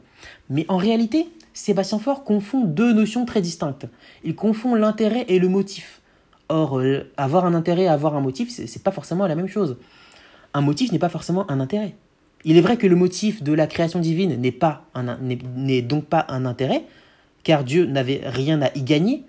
Mais 0.50 0.66
en 0.68 0.78
réalité, 0.78 1.28
Sébastien 1.56 2.00
Faure 2.00 2.26
confond 2.26 2.66
deux 2.66 2.94
notions 2.94 3.26
très 3.26 3.42
distinctes. 3.42 3.88
Il 4.26 4.36
confond 4.36 4.76
l'intérêt 4.76 5.24
et 5.30 5.40
le 5.40 5.48
motif. 5.48 6.02
Or, 6.50 6.80
euh, 6.80 7.10
avoir 7.16 7.46
un 7.46 7.54
intérêt 7.54 7.84
et 7.84 7.88
avoir 7.88 8.16
un 8.16 8.22
motif, 8.22 8.52
ce 8.52 8.62
n'est 8.62 8.84
pas 8.84 8.92
forcément 8.92 9.26
la 9.26 9.36
même 9.36 9.48
chose. 9.48 9.78
Un 10.54 10.60
motif 10.60 10.92
n'est 10.92 11.00
pas 11.00 11.10
forcément 11.10 11.50
un 11.50 11.62
intérêt. 11.62 11.96
Il 12.44 12.58
est 12.58 12.62
vrai 12.62 12.76
que 12.76 12.86
le 12.86 12.98
motif 12.98 13.42
de 13.42 13.54
la 13.54 13.68
création 13.68 14.00
divine 14.00 14.40
n'est 14.40 14.52
pas 14.52 14.86
n'est 15.54 15.82
donc 15.82 16.06
pas 16.06 16.26
un 16.28 16.46
intérêt, 16.46 16.84
car 17.44 17.64
Dieu 17.64 17.86
n'avait 17.86 18.22
rien 18.26 18.62
à 18.62 18.70
y 18.76 18.84
gagner, 18.84 19.24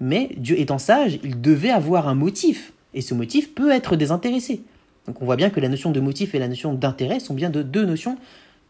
mais 0.00 0.30
Dieu 0.36 0.58
étant 0.58 0.78
sage, 0.78 1.18
il 1.24 1.40
devait 1.40 1.70
avoir 1.70 2.08
un 2.08 2.14
motif, 2.14 2.72
et 2.94 3.02
ce 3.02 3.14
motif 3.14 3.52
peut 3.52 3.70
être 3.72 3.96
désintéressé. 3.96 4.62
Donc 5.06 5.20
on 5.20 5.26
voit 5.26 5.36
bien 5.36 5.50
que 5.50 5.60
la 5.60 5.68
notion 5.68 5.90
de 5.90 6.00
motif 6.00 6.34
et 6.34 6.38
la 6.38 6.48
notion 6.48 6.72
d'intérêt 6.72 7.20
sont 7.20 7.34
bien 7.34 7.50
de 7.50 7.62
deux 7.62 7.84
notions 7.84 8.16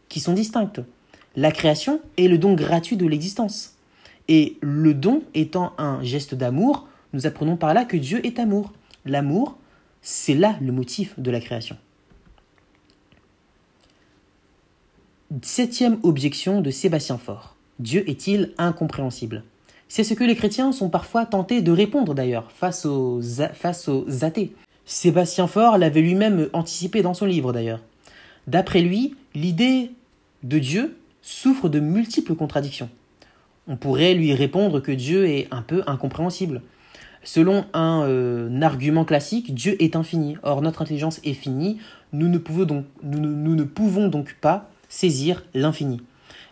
qui 0.09 0.19
sont 0.19 0.33
distinctes. 0.33 0.81
La 1.35 1.51
création 1.51 1.99
est 2.17 2.27
le 2.27 2.37
don 2.37 2.53
gratuit 2.53 2.97
de 2.97 3.05
l'existence. 3.05 3.75
Et 4.27 4.57
le 4.61 4.93
don 4.93 5.23
étant 5.33 5.73
un 5.77 6.01
geste 6.01 6.33
d'amour, 6.33 6.87
nous 7.13 7.27
apprenons 7.27 7.57
par 7.57 7.73
là 7.73 7.85
que 7.85 7.97
Dieu 7.97 8.25
est 8.25 8.39
amour. 8.39 8.73
L'amour, 9.05 9.57
c'est 10.01 10.33
là 10.33 10.55
le 10.61 10.71
motif 10.71 11.19
de 11.19 11.31
la 11.31 11.39
création. 11.39 11.77
Septième 15.41 15.99
objection 16.03 16.61
de 16.61 16.71
Sébastien 16.71 17.17
Faure. 17.17 17.55
Dieu 17.79 18.09
est-il 18.09 18.53
incompréhensible? 18.57 19.43
C'est 19.87 20.03
ce 20.03 20.13
que 20.13 20.23
les 20.23 20.35
chrétiens 20.35 20.71
sont 20.71 20.89
parfois 20.89 21.25
tentés 21.25 21.61
de 21.61 21.71
répondre 21.71 22.15
d'ailleurs 22.15 22.51
face 22.51 22.85
aux, 22.85 23.21
face 23.53 23.89
aux 23.89 24.23
athées. 24.23 24.53
Sébastien 24.85 25.47
Faure 25.47 25.77
l'avait 25.77 26.01
lui-même 26.01 26.49
anticipé 26.53 27.01
dans 27.01 27.13
son 27.13 27.25
livre 27.25 27.53
d'ailleurs. 27.53 27.81
D'après 28.47 28.81
lui, 28.81 29.15
l'idée 29.33 29.91
de 30.43 30.59
Dieu 30.59 30.95
souffre 31.25 31.69
de 31.69 31.79
multiples 31.79 32.35
contradictions. 32.35 32.89
On 33.67 33.77
pourrait 33.77 34.13
lui 34.13 34.33
répondre 34.35 34.79
que 34.79 34.91
Dieu 34.91 35.25
est 35.25 35.47
un 35.49 35.63
peu 35.63 35.81
incompréhensible. 35.87 36.61
Selon 37.23 37.65
un, 37.73 38.03
euh, 38.03 38.61
argument 38.61 39.05
classique, 39.05 39.55
Dieu 39.55 39.75
est 39.81 39.95
infini. 39.95 40.37
Or, 40.43 40.61
notre 40.61 40.83
intelligence 40.83 41.19
est 41.23 41.33
finie. 41.33 41.79
Nous 42.13 42.27
ne 42.27 42.37
pouvons 42.37 42.65
donc, 42.65 42.85
nous, 43.01 43.55
ne 43.55 43.63
pouvons 43.63 44.07
donc 44.07 44.35
pas 44.39 44.69
saisir 44.87 45.43
l'infini. 45.55 45.99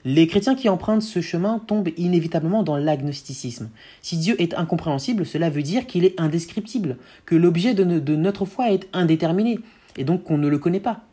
Les 0.05 0.25
chrétiens 0.25 0.55
qui 0.55 0.67
empruntent 0.67 1.03
ce 1.03 1.21
chemin 1.21 1.59
tombent 1.59 1.91
inévitablement 1.95 2.63
dans 2.63 2.75
l'agnosticisme. 2.75 3.69
Si 4.01 4.17
Dieu 4.17 4.35
est 4.41 4.55
incompréhensible, 4.55 5.23
cela 5.27 5.51
veut 5.51 5.61
dire 5.61 5.85
qu'il 5.85 6.03
est 6.03 6.19
indescriptible, 6.19 6.97
que 7.27 7.35
l'objet 7.35 7.75
de, 7.75 7.83
de 7.99 8.15
notre 8.15 8.45
foi 8.45 8.71
est 8.71 8.89
indéterminé, 8.91 9.59
et 9.97 10.03
donc 10.03 10.23
qu'on 10.23 10.39
ne 10.39 10.47
le 10.47 10.57
connaît 10.57 10.79
pas. 10.79 11.03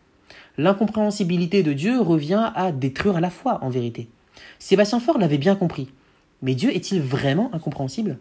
L'incompréhensibilité 0.58 1.62
de 1.62 1.72
Dieu 1.72 2.00
revient 2.00 2.50
à 2.54 2.72
détruire 2.72 3.20
la 3.20 3.30
foi, 3.30 3.58
en 3.62 3.70
vérité. 3.70 4.08
Sébastien 4.58 5.00
Faure 5.00 5.18
l'avait 5.18 5.38
bien 5.38 5.56
compris. 5.56 5.88
Mais 6.42 6.54
Dieu 6.54 6.74
est-il 6.74 7.00
vraiment 7.00 7.50
incompréhensible? 7.54 8.18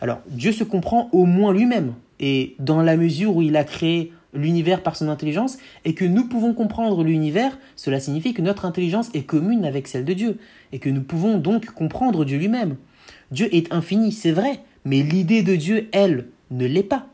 Alors, 0.00 0.20
Dieu 0.28 0.52
se 0.52 0.64
comprend 0.64 1.08
au 1.12 1.24
moins 1.26 1.52
lui-même, 1.52 1.94
et 2.20 2.54
dans 2.58 2.82
la 2.82 2.96
mesure 2.96 3.36
où 3.36 3.42
il 3.42 3.56
a 3.56 3.64
créé 3.64 4.12
l'univers 4.34 4.82
par 4.82 4.96
son 4.96 5.08
intelligence, 5.08 5.58
et 5.84 5.94
que 5.94 6.04
nous 6.04 6.26
pouvons 6.26 6.54
comprendre 6.54 7.04
l'univers, 7.04 7.58
cela 7.76 8.00
signifie 8.00 8.34
que 8.34 8.42
notre 8.42 8.64
intelligence 8.64 9.10
est 9.14 9.22
commune 9.22 9.64
avec 9.64 9.86
celle 9.88 10.04
de 10.04 10.12
Dieu, 10.12 10.38
et 10.72 10.78
que 10.78 10.88
nous 10.88 11.02
pouvons 11.02 11.38
donc 11.38 11.66
comprendre 11.66 12.24
Dieu 12.24 12.38
lui-même. 12.38 12.76
Dieu 13.30 13.48
est 13.54 13.72
infini, 13.72 14.12
c'est 14.12 14.32
vrai, 14.32 14.60
mais 14.84 15.02
l'idée 15.02 15.42
de 15.42 15.56
Dieu, 15.56 15.88
elle, 15.92 16.26
ne 16.50 16.66
l'est 16.66 16.82
pas. 16.82 17.06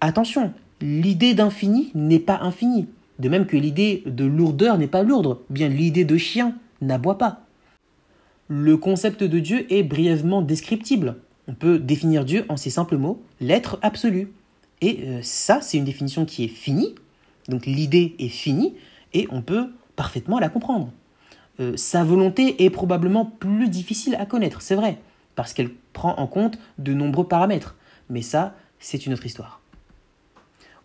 Attention, 0.00 0.52
l'idée 0.80 1.34
d'infini 1.34 1.90
n'est 1.94 2.18
pas 2.18 2.38
infinie. 2.42 2.86
De 3.18 3.28
même 3.28 3.46
que 3.46 3.56
l'idée 3.56 4.02
de 4.06 4.24
lourdeur 4.24 4.78
n'est 4.78 4.86
pas 4.86 5.02
lourde, 5.02 5.38
bien 5.50 5.68
l'idée 5.68 6.04
de 6.04 6.16
chien 6.16 6.54
n'aboie 6.80 7.18
pas. 7.18 7.44
Le 8.48 8.76
concept 8.76 9.22
de 9.24 9.38
Dieu 9.40 9.66
est 9.72 9.82
brièvement 9.82 10.40
descriptible. 10.40 11.16
On 11.48 11.54
peut 11.54 11.78
définir 11.78 12.24
Dieu 12.24 12.44
en 12.48 12.56
ces 12.56 12.70
simples 12.70 12.96
mots, 12.96 13.22
l'être 13.40 13.78
absolu. 13.82 14.32
Et 14.80 15.00
euh, 15.02 15.20
ça, 15.22 15.60
c'est 15.60 15.78
une 15.78 15.84
définition 15.84 16.24
qui 16.24 16.44
est 16.44 16.48
finie, 16.48 16.94
donc 17.48 17.66
l'idée 17.66 18.14
est 18.18 18.28
finie, 18.28 18.74
et 19.12 19.26
on 19.30 19.42
peut 19.42 19.68
parfaitement 19.96 20.38
la 20.38 20.48
comprendre. 20.48 20.92
Euh, 21.60 21.76
sa 21.76 22.04
volonté 22.04 22.64
est 22.64 22.70
probablement 22.70 23.24
plus 23.24 23.68
difficile 23.68 24.14
à 24.14 24.26
connaître, 24.26 24.62
c'est 24.62 24.76
vrai, 24.76 24.98
parce 25.34 25.52
qu'elle 25.52 25.70
prend 25.92 26.14
en 26.16 26.26
compte 26.26 26.58
de 26.78 26.92
nombreux 26.92 27.26
paramètres. 27.26 27.74
Mais 28.08 28.22
ça, 28.22 28.54
c'est 28.78 29.06
une 29.06 29.12
autre 29.12 29.26
histoire. 29.26 29.60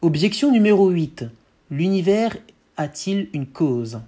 Objection 0.01 0.51
numéro 0.51 0.89
8. 0.89 1.25
L'univers 1.71 2.35
a-t-il 2.77 3.29
une 3.33 3.47
cause? 3.47 4.01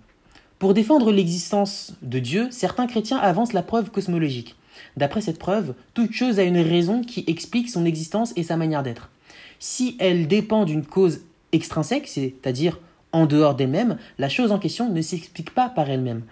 Pour 0.59 0.73
défendre 0.73 1.11
l'existence 1.11 1.93
de 2.01 2.19
Dieu, 2.19 2.47
certains 2.51 2.87
chrétiens 2.87 3.17
avancent 3.17 3.53
la 3.53 3.63
preuve 3.63 3.91
cosmologique. 3.91 4.55
D'après 4.97 5.21
cette 5.21 5.39
preuve, 5.39 5.73
toute 5.93 6.11
chose 6.11 6.39
a 6.39 6.43
une 6.43 6.57
raison 6.57 7.01
qui 7.01 7.23
explique 7.27 7.69
son 7.69 7.85
existence 7.85 8.33
et 8.35 8.43
sa 8.43 8.57
manière 8.57 8.83
d'être. 8.83 9.09
Si 9.59 9.95
elle 9.99 10.27
dépend 10.27 10.65
d'une 10.65 10.85
cause 10.85 11.21
extrinsèque, 11.53 12.07
c'est-à-dire 12.07 12.79
en 13.11 13.25
dehors 13.25 13.55
d'elle-même, 13.55 13.97
la 14.17 14.29
chose 14.29 14.51
en 14.51 14.59
question 14.59 14.89
ne 14.89 15.01
s'explique 15.01 15.53
pas 15.53 15.69
par 15.69 15.89
elle-même. 15.89 16.23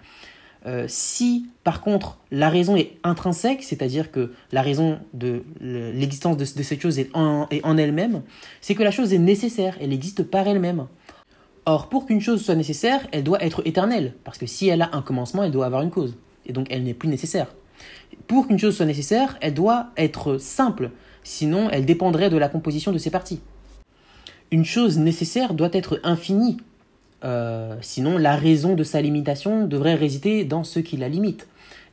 Euh, 0.66 0.86
si 0.88 1.46
par 1.62 1.82
contre 1.82 2.18
la 2.30 2.48
raison 2.48 2.74
est 2.76 2.92
intrinsèque, 3.02 3.62
c'est-à-dire 3.62 4.10
que 4.10 4.32
la 4.50 4.62
raison 4.62 4.98
de 5.12 5.42
l'existence 5.60 6.38
de, 6.38 6.44
cette 6.44 6.80
chose 6.80 6.98
est 6.98 7.10
en, 7.14 7.46
est 7.50 7.64
en 7.64 7.76
elle-même, 7.76 8.22
c'est 8.60 8.74
que 8.74 8.82
la 8.82 8.90
chose 8.90 9.12
est 9.12 9.18
nécessaire, 9.18 9.76
elle 9.80 9.92
existe 9.92 10.22
par 10.22 10.46
elle-même. 10.48 10.86
Or, 11.66 11.88
pour 11.88 12.06
qu'une 12.06 12.20
chose 12.20 12.44
soit 12.44 12.54
nécessaire, 12.54 13.06
elle 13.12 13.24
doit 13.24 13.42
être 13.42 13.62
éternelle, 13.64 14.14
parce 14.22 14.36
que 14.36 14.46
si 14.46 14.68
elle 14.68 14.82
a 14.82 14.90
un 14.92 15.00
commencement, 15.00 15.42
elle 15.44 15.50
doit 15.50 15.66
avoir 15.66 15.82
une 15.82 15.90
cause, 15.90 16.14
et 16.44 16.52
donc 16.52 16.66
elle 16.70 16.82
n'est 16.82 16.94
plus 16.94 17.08
nécessaire. 17.08 17.46
Pour 18.26 18.46
qu'une 18.46 18.58
chose 18.58 18.76
soit 18.76 18.86
nécessaire, 18.86 19.38
elle 19.40 19.54
doit 19.54 19.88
être 19.96 20.36
simple, 20.38 20.90
sinon 21.22 21.70
elle 21.70 21.86
dépendrait 21.86 22.28
de 22.28 22.36
la 22.36 22.50
composition 22.50 22.92
de 22.92 22.98
ses 22.98 23.10
parties. 23.10 23.40
Une 24.50 24.64
chose 24.64 24.98
nécessaire 24.98 25.54
doit 25.54 25.70
être 25.72 26.00
infinie, 26.04 26.58
euh, 27.24 27.76
sinon 27.80 28.18
la 28.18 28.36
raison 28.36 28.74
de 28.74 28.84
sa 28.84 29.00
limitation 29.00 29.66
devrait 29.66 29.94
résider 29.94 30.44
dans 30.44 30.64
ce 30.64 30.80
qui 30.80 30.98
la 30.98 31.08
limite. 31.08 31.48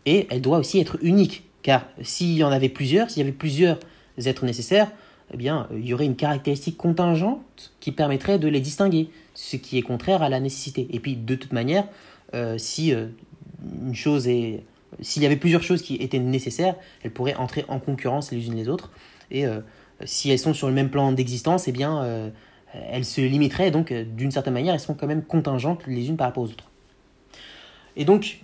Et 0.05 0.27
elle 0.29 0.41
doit 0.41 0.57
aussi 0.57 0.79
être 0.79 0.97
unique, 1.01 1.43
car 1.63 1.85
s'il 2.01 2.33
y 2.33 2.43
en 2.43 2.51
avait 2.51 2.69
plusieurs, 2.69 3.09
s'il 3.09 3.19
y 3.19 3.23
avait 3.23 3.31
plusieurs 3.31 3.79
êtres 4.25 4.45
nécessaires, 4.45 4.91
eh 5.33 5.37
bien, 5.37 5.67
il 5.73 5.85
y 5.85 5.93
aurait 5.93 6.05
une 6.05 6.15
caractéristique 6.15 6.77
contingente 6.77 7.71
qui 7.79 7.91
permettrait 7.91 8.37
de 8.37 8.49
les 8.49 8.59
distinguer, 8.59 9.09
ce 9.33 9.55
qui 9.55 9.77
est 9.77 9.81
contraire 9.81 10.21
à 10.21 10.29
la 10.29 10.39
nécessité. 10.39 10.87
Et 10.91 10.99
puis, 10.99 11.15
de 11.15 11.35
toute 11.35 11.53
manière, 11.53 11.87
euh, 12.33 12.57
si 12.57 12.93
euh, 12.93 13.07
une 13.81 13.95
chose 13.95 14.27
est, 14.27 14.63
s'il 15.01 15.23
y 15.23 15.25
avait 15.25 15.37
plusieurs 15.37 15.63
choses 15.63 15.81
qui 15.81 15.95
étaient 15.95 16.19
nécessaires, 16.19 16.75
elles 17.03 17.11
pourraient 17.11 17.35
entrer 17.35 17.65
en 17.67 17.79
concurrence 17.79 18.31
les 18.31 18.47
unes 18.47 18.55
les 18.55 18.69
autres. 18.69 18.91
Et 19.29 19.45
euh, 19.45 19.61
si 20.03 20.29
elles 20.29 20.39
sont 20.39 20.53
sur 20.53 20.67
le 20.67 20.73
même 20.73 20.89
plan 20.89 21.11
d'existence, 21.11 21.67
eh 21.67 21.71
bien, 21.71 22.31
elles 22.73 23.05
se 23.05 23.21
limiteraient. 23.21 23.69
Donc, 23.69 23.93
d'une 23.93 24.31
certaine 24.31 24.53
manière, 24.53 24.73
elles 24.73 24.79
sont 24.79 24.95
quand 24.95 25.07
même 25.07 25.23
contingentes 25.23 25.85
les 25.85 26.09
unes 26.09 26.17
par 26.17 26.27
rapport 26.27 26.43
aux 26.43 26.47
autres. 26.47 26.71
Et 27.95 28.03
donc, 28.03 28.39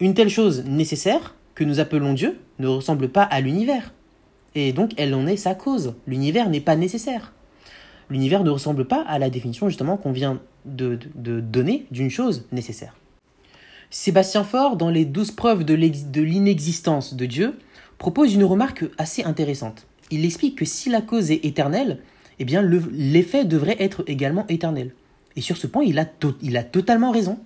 une 0.00 0.14
telle 0.14 0.28
chose 0.28 0.64
nécessaire 0.64 1.34
que 1.54 1.64
nous 1.64 1.80
appelons 1.80 2.12
Dieu 2.12 2.38
ne 2.58 2.66
ressemble 2.66 3.08
pas 3.08 3.22
à 3.22 3.40
l'univers. 3.40 3.92
Et 4.54 4.72
donc, 4.72 4.92
elle 4.96 5.14
en 5.14 5.26
est 5.26 5.36
sa 5.36 5.54
cause. 5.54 5.94
L'univers 6.06 6.48
n'est 6.48 6.60
pas 6.60 6.76
nécessaire. 6.76 7.32
L'univers 8.10 8.44
ne 8.44 8.50
ressemble 8.50 8.86
pas 8.86 9.02
à 9.06 9.18
la 9.18 9.30
définition 9.30 9.68
justement 9.68 9.96
qu'on 9.96 10.12
vient 10.12 10.40
de, 10.64 10.98
donner 11.14 11.86
d'une 11.90 12.10
chose 12.10 12.46
nécessaire. 12.52 12.94
Sébastien 13.90 14.44
Faure, 14.44 14.76
dans 14.76 14.90
les 14.90 15.04
douze 15.04 15.30
preuves 15.30 15.64
de 15.64 15.74
l'inexistence 16.22 17.14
de 17.14 17.26
Dieu, 17.26 17.54
propose 17.98 18.34
une 18.34 18.44
remarque 18.44 18.84
assez 18.98 19.22
intéressante. 19.22 19.86
Il 20.10 20.24
explique 20.24 20.58
que 20.58 20.64
si 20.64 20.90
la 20.90 21.00
cause 21.00 21.30
est 21.30 21.44
éternelle, 21.44 21.98
eh 22.38 22.44
bien 22.44 22.62
l'effet 22.62 23.44
devrait 23.44 23.76
être 23.78 24.04
également 24.06 24.46
éternel. 24.48 24.92
Et 25.36 25.40
sur 25.40 25.56
ce 25.56 25.66
point, 25.66 25.84
il 25.84 25.98
a, 25.98 26.62
totalement 26.64 27.10
raison. 27.10 27.38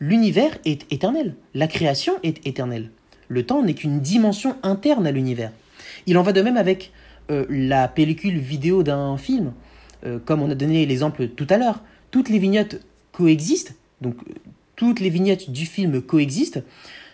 L'univers 0.00 0.58
est 0.64 0.90
éternel, 0.92 1.34
la 1.54 1.66
création 1.66 2.14
est 2.22 2.46
éternelle. 2.46 2.90
Le 3.28 3.44
temps 3.44 3.62
n'est 3.62 3.74
qu'une 3.74 4.00
dimension 4.00 4.56
interne 4.62 5.06
à 5.06 5.10
l'univers. 5.10 5.52
Il 6.06 6.16
en 6.18 6.22
va 6.22 6.32
de 6.32 6.42
même 6.42 6.56
avec 6.56 6.92
euh, 7.30 7.44
la 7.48 7.88
pellicule 7.88 8.38
vidéo 8.38 8.82
d'un 8.82 9.16
film. 9.16 9.52
Euh, 10.04 10.18
comme 10.24 10.42
on 10.42 10.50
a 10.50 10.54
donné 10.54 10.84
l'exemple 10.86 11.28
tout 11.28 11.46
à 11.50 11.56
l'heure, 11.56 11.82
toutes 12.10 12.28
les 12.28 12.38
vignettes 12.38 12.84
coexistent, 13.12 13.74
donc 14.00 14.16
euh, 14.28 14.34
toutes 14.76 15.00
les 15.00 15.10
vignettes 15.10 15.50
du 15.50 15.66
film 15.66 16.02
coexistent. 16.02 16.62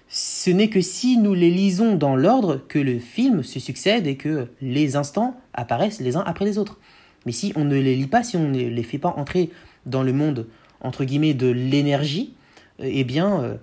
Ce 0.08 0.50
n'est 0.50 0.68
que 0.68 0.80
si 0.80 1.16
nous 1.16 1.32
les 1.32 1.50
lisons 1.50 1.94
dans 1.94 2.16
l'ordre 2.16 2.60
que 2.68 2.78
le 2.78 2.98
film 2.98 3.42
se 3.42 3.60
succède 3.60 4.06
et 4.06 4.16
que 4.16 4.48
les 4.60 4.96
instants 4.96 5.40
apparaissent 5.54 6.00
les 6.00 6.16
uns 6.16 6.24
après 6.26 6.44
les 6.44 6.58
autres. 6.58 6.78
Mais 7.24 7.32
si 7.32 7.52
on 7.56 7.64
ne 7.64 7.76
les 7.76 7.94
lit 7.94 8.08
pas, 8.08 8.22
si 8.22 8.36
on 8.36 8.48
ne 8.48 8.58
les 8.58 8.82
fait 8.82 8.98
pas 8.98 9.14
entrer 9.16 9.50
dans 9.86 10.02
le 10.02 10.12
monde 10.12 10.46
de 10.84 11.46
l'énergie, 11.48 12.34
eh 12.80 13.04
bien 13.04 13.56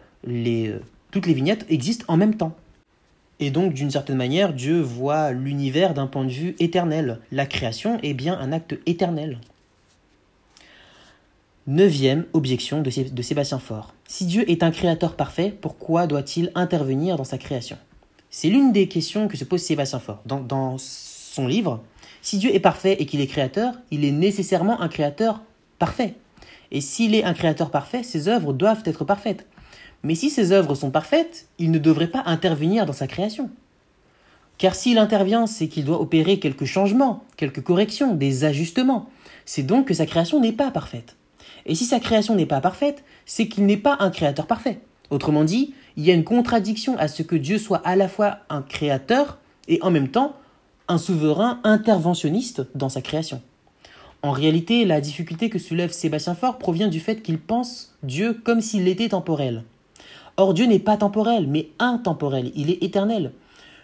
toutes 1.11 1.27
les 1.27 1.33
vignettes 1.33 1.65
existent 1.69 2.05
en 2.07 2.17
même 2.17 2.35
temps. 2.35 2.55
Et 3.39 3.51
donc, 3.51 3.73
d'une 3.73 3.91
certaine 3.91 4.17
manière, 4.17 4.53
Dieu 4.53 4.81
voit 4.81 5.31
l'univers 5.31 5.93
d'un 5.93 6.07
point 6.07 6.25
de 6.25 6.31
vue 6.31 6.55
éternel. 6.59 7.19
La 7.31 7.45
création 7.45 7.97
est 8.03 8.13
bien 8.13 8.37
un 8.37 8.51
acte 8.51 8.77
éternel. 8.85 9.39
Neuvième 11.67 12.25
objection 12.33 12.81
de 12.81 13.21
Sébastien 13.21 13.59
Faure. 13.59 13.93
Si 14.07 14.25
Dieu 14.25 14.49
est 14.49 14.63
un 14.63 14.71
créateur 14.71 15.15
parfait, 15.15 15.55
pourquoi 15.61 16.07
doit-il 16.07 16.51
intervenir 16.55 17.15
dans 17.15 17.23
sa 17.23 17.37
création? 17.37 17.77
C'est 18.31 18.49
l'une 18.49 18.73
des 18.73 18.87
questions 18.87 19.27
que 19.27 19.37
se 19.37 19.45
pose 19.45 19.61
Sébastien 19.61 19.99
Faure. 19.99 20.21
Dans, 20.25 20.39
dans 20.39 20.77
son 20.77 21.47
livre, 21.47 21.81
si 22.21 22.39
Dieu 22.39 22.53
est 22.53 22.59
parfait 22.59 22.97
et 22.99 23.05
qu'il 23.05 23.21
est 23.21 23.27
créateur, 23.27 23.73
il 23.91 24.03
est 24.03 24.11
nécessairement 24.11 24.81
un 24.81 24.89
créateur 24.89 25.41
parfait. 25.77 26.15
Et 26.71 26.81
s'il 26.81 27.15
est 27.15 27.23
un 27.23 27.33
créateur 27.33 27.71
parfait, 27.71 28.03
ses 28.03 28.27
œuvres 28.27 28.53
doivent 28.53 28.83
être 28.85 29.05
parfaites. 29.05 29.47
Mais 30.03 30.15
si 30.15 30.29
ses 30.29 30.51
œuvres 30.51 30.75
sont 30.75 30.91
parfaites, 30.91 31.47
il 31.57 31.71
ne 31.71 31.79
devrait 31.79 32.07
pas 32.07 32.23
intervenir 32.25 32.85
dans 32.85 32.93
sa 32.93 33.07
création. 33.07 33.49
Car 34.57 34.75
s'il 34.75 34.97
intervient, 34.97 35.47
c'est 35.47 35.67
qu'il 35.67 35.85
doit 35.85 36.01
opérer 36.01 36.39
quelques 36.39 36.65
changements, 36.65 37.23
quelques 37.37 37.63
corrections, 37.63 38.13
des 38.13 38.43
ajustements. 38.43 39.09
C'est 39.45 39.63
donc 39.63 39.87
que 39.87 39.93
sa 39.93 40.05
création 40.05 40.39
n'est 40.39 40.51
pas 40.51 40.71
parfaite. 40.71 41.15
Et 41.65 41.75
si 41.75 41.85
sa 41.85 41.99
création 41.99 42.35
n'est 42.35 42.45
pas 42.45 42.61
parfaite, 42.61 43.03
c'est 43.25 43.47
qu'il 43.47 43.65
n'est 43.65 43.77
pas 43.77 43.97
un 43.99 44.09
créateur 44.09 44.47
parfait. 44.47 44.79
Autrement 45.09 45.43
dit, 45.43 45.73
il 45.97 46.05
y 46.05 46.11
a 46.11 46.13
une 46.13 46.23
contradiction 46.23 46.97
à 46.97 47.07
ce 47.07 47.23
que 47.23 47.35
Dieu 47.35 47.57
soit 47.57 47.81
à 47.85 47.95
la 47.95 48.07
fois 48.07 48.39
un 48.49 48.61
créateur 48.61 49.37
et 49.67 49.81
en 49.81 49.91
même 49.91 50.09
temps 50.09 50.35
un 50.87 50.97
souverain 50.97 51.59
interventionniste 51.63 52.63
dans 52.75 52.89
sa 52.89 53.01
création. 53.01 53.41
En 54.21 54.31
réalité, 54.31 54.83
la 54.83 54.99
difficulté 54.99 55.49
que 55.49 55.59
soulève 55.59 55.91
Sébastien 55.91 56.35
Faure 56.35 56.57
provient 56.57 56.89
du 56.89 56.99
fait 56.99 57.21
qu'il 57.21 57.39
pense 57.39 57.95
Dieu 58.03 58.33
comme 58.33 58.59
s'il 58.59 58.87
était 58.87 59.09
temporel. 59.09 59.63
Or 60.39 60.53
Dieu 60.53 60.67
n'est 60.67 60.79
pas 60.79 60.95
temporel, 60.95 61.47
mais 61.47 61.67
intemporel, 61.79 62.53
il 62.55 62.69
est 62.69 62.81
éternel. 62.81 63.33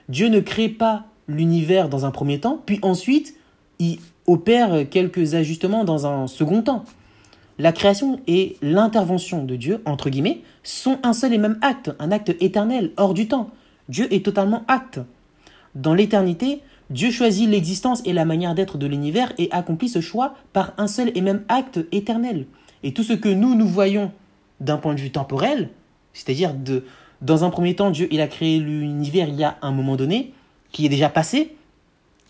Dieu 0.08 0.30
ne 0.30 0.39
crée 0.39 0.70
pas 0.70 1.04
l'univers 1.28 1.89
dans 1.89 2.06
un 2.06 2.12
premier 2.12 2.39
temps, 2.39 2.62
puis 2.65 2.80
ensuite 2.82 3.36
il 3.78 4.00
opère 4.26 4.89
quelques 4.89 5.34
ajustements 5.34 5.84
dans 5.84 6.08
un 6.08 6.28
second 6.28 6.62
temps. 6.62 6.86
La 7.60 7.74
création 7.74 8.22
et 8.26 8.56
l'intervention 8.62 9.44
de 9.44 9.58
Dieu, 9.58 9.82
entre 9.84 10.10
guillemets, 10.10 10.44
sont 10.63 10.98
un 11.04 11.12
seul 11.12 11.34
et 11.34 11.38
même 11.38 11.60
acte, 11.62 11.94
un 12.00 12.13
acte 12.13 12.34
éternel, 12.39 12.94
hors 12.96 13.13
du 13.13 13.28
temps. 13.28 13.50
Dieu 13.89 14.08
est 14.13 14.24
totalement 14.24 14.63
acte. 14.70 15.02
Dans 15.76 15.94
l'éternité, 15.94 16.62
Dieu 16.89 17.12
choisit 17.12 17.50
l'existence 17.50 18.02
et 18.06 18.13
la 18.13 18.24
manière 18.24 18.56
d'être 18.56 18.78
de 18.78 18.88
l'univers 18.88 19.34
et 19.38 19.50
accomplit 19.52 19.89
ce 19.89 20.00
choix 20.00 20.36
par 20.54 20.72
un 20.78 20.88
seul 20.88 21.12
et 21.15 21.22
même 21.22 21.44
acte 21.50 21.82
éternel. 21.91 22.46
Et 22.82 22.94
tout 22.94 23.04
ce 23.04 23.12
que 23.12 23.28
nous, 23.28 23.56
nous 23.56 23.68
voyons 23.68 24.13
d'un 24.62 24.78
point 24.78 24.94
de 24.94 25.02
vue 25.02 25.12
temporel, 25.12 25.70
c'est-à-dire, 26.15 26.56
de, 26.56 26.86
dans 27.21 27.43
un 27.43 27.51
premier 27.51 27.75
temps, 27.75 27.91
Dieu 27.91 28.08
il 28.10 28.21
a 28.21 28.28
créé 28.28 28.58
l'univers 28.60 29.28
il 29.28 29.36
y 29.36 29.43
a 29.43 29.58
un 29.62 29.71
moment 29.71 29.95
donné, 29.95 30.34
qui 30.71 30.86
est 30.86 30.89
déjà 30.89 31.10
passé, 31.10 31.56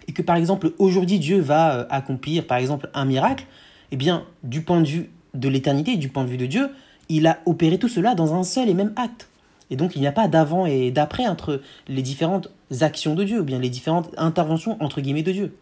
et 0.07 0.11
que 0.11 0.21
par 0.21 0.35
exemple, 0.35 0.71
aujourd'hui, 0.77 1.19
Dieu 1.19 1.39
va 1.39 1.79
euh, 1.79 1.85
accomplir, 1.89 2.45
par 2.45 2.57
exemple, 2.57 2.89
un 2.93 3.05
miracle, 3.05 3.45
eh 3.91 3.95
bien, 3.95 4.25
du 4.43 4.61
point 4.61 4.81
de 4.81 4.87
vue 4.87 5.09
de 5.33 5.47
l'éternité, 5.47 5.95
du 5.95 6.09
point 6.09 6.23
de 6.23 6.29
vue 6.29 6.37
de 6.37 6.45
Dieu, 6.45 6.69
il 7.09 7.27
a 7.27 7.39
opéré 7.45 7.77
tout 7.77 7.87
cela 7.87 8.15
dans 8.15 8.33
un 8.33 8.43
seul 8.43 8.67
et 8.67 8.73
même 8.73 8.93
acte. 8.95 9.29
Et 9.69 9.75
donc, 9.75 9.95
il 9.95 10.01
n'y 10.01 10.07
a 10.07 10.11
pas 10.11 10.27
d'avant 10.27 10.65
et 10.65 10.91
d'après 10.91 11.27
entre 11.27 11.61
les 11.87 12.01
différentes 12.01 12.49
actions 12.81 13.15
de 13.15 13.23
Dieu, 13.23 13.41
ou 13.41 13.43
bien 13.43 13.59
les 13.59 13.69
différentes 13.69 14.09
interventions, 14.17 14.77
entre 14.79 15.01
guillemets, 15.01 15.23
de 15.23 15.31
Dieu. 15.31 15.57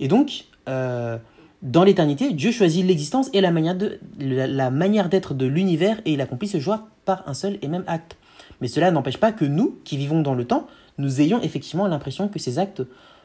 Et 0.00 0.08
donc, 0.08 0.46
euh, 0.68 1.18
dans 1.62 1.84
l'éternité, 1.84 2.32
Dieu 2.32 2.50
choisit 2.50 2.84
l'existence 2.84 3.30
et 3.32 3.40
la 3.40 3.50
manière, 3.50 3.74
de, 3.74 3.98
la, 4.18 4.70
manière 4.70 5.08
d'être 5.08 5.34
de 5.34 5.46
l'univers 5.46 6.00
et 6.04 6.12
il 6.12 6.20
accomplit 6.20 6.48
ce 6.48 6.60
choix 6.60 6.88
par 7.04 7.28
un 7.28 7.34
seul 7.34 7.58
et 7.62 7.68
même 7.68 7.84
acte. 7.86 8.16
Mais 8.60 8.68
cela 8.68 8.90
n'empêche 8.90 9.18
pas 9.18 9.32
que 9.32 9.44
nous, 9.44 9.78
qui 9.84 9.96
vivons 9.96 10.20
dans 10.20 10.34
le 10.34 10.46
temps, 10.46 10.66
nous 10.98 11.20
ayons 11.20 11.40
effectivement 11.42 11.86
l'impression 11.86 12.28
que 12.28 12.38
ces 12.38 12.58
actes 12.58 12.82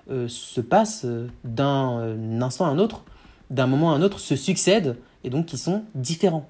euh, 0.09 0.27
se 0.27 0.61
passent 0.61 1.05
euh, 1.05 1.27
d'un 1.43 1.99
euh, 1.99 2.41
instant 2.41 2.65
à 2.65 2.69
un 2.69 2.79
autre, 2.79 3.03
d'un 3.49 3.67
moment 3.67 3.93
à 3.93 3.95
un 3.95 4.01
autre, 4.01 4.19
se 4.19 4.35
succèdent 4.35 4.97
et 5.23 5.29
donc 5.29 5.45
qui 5.45 5.57
sont 5.57 5.83
différents. 5.93 6.49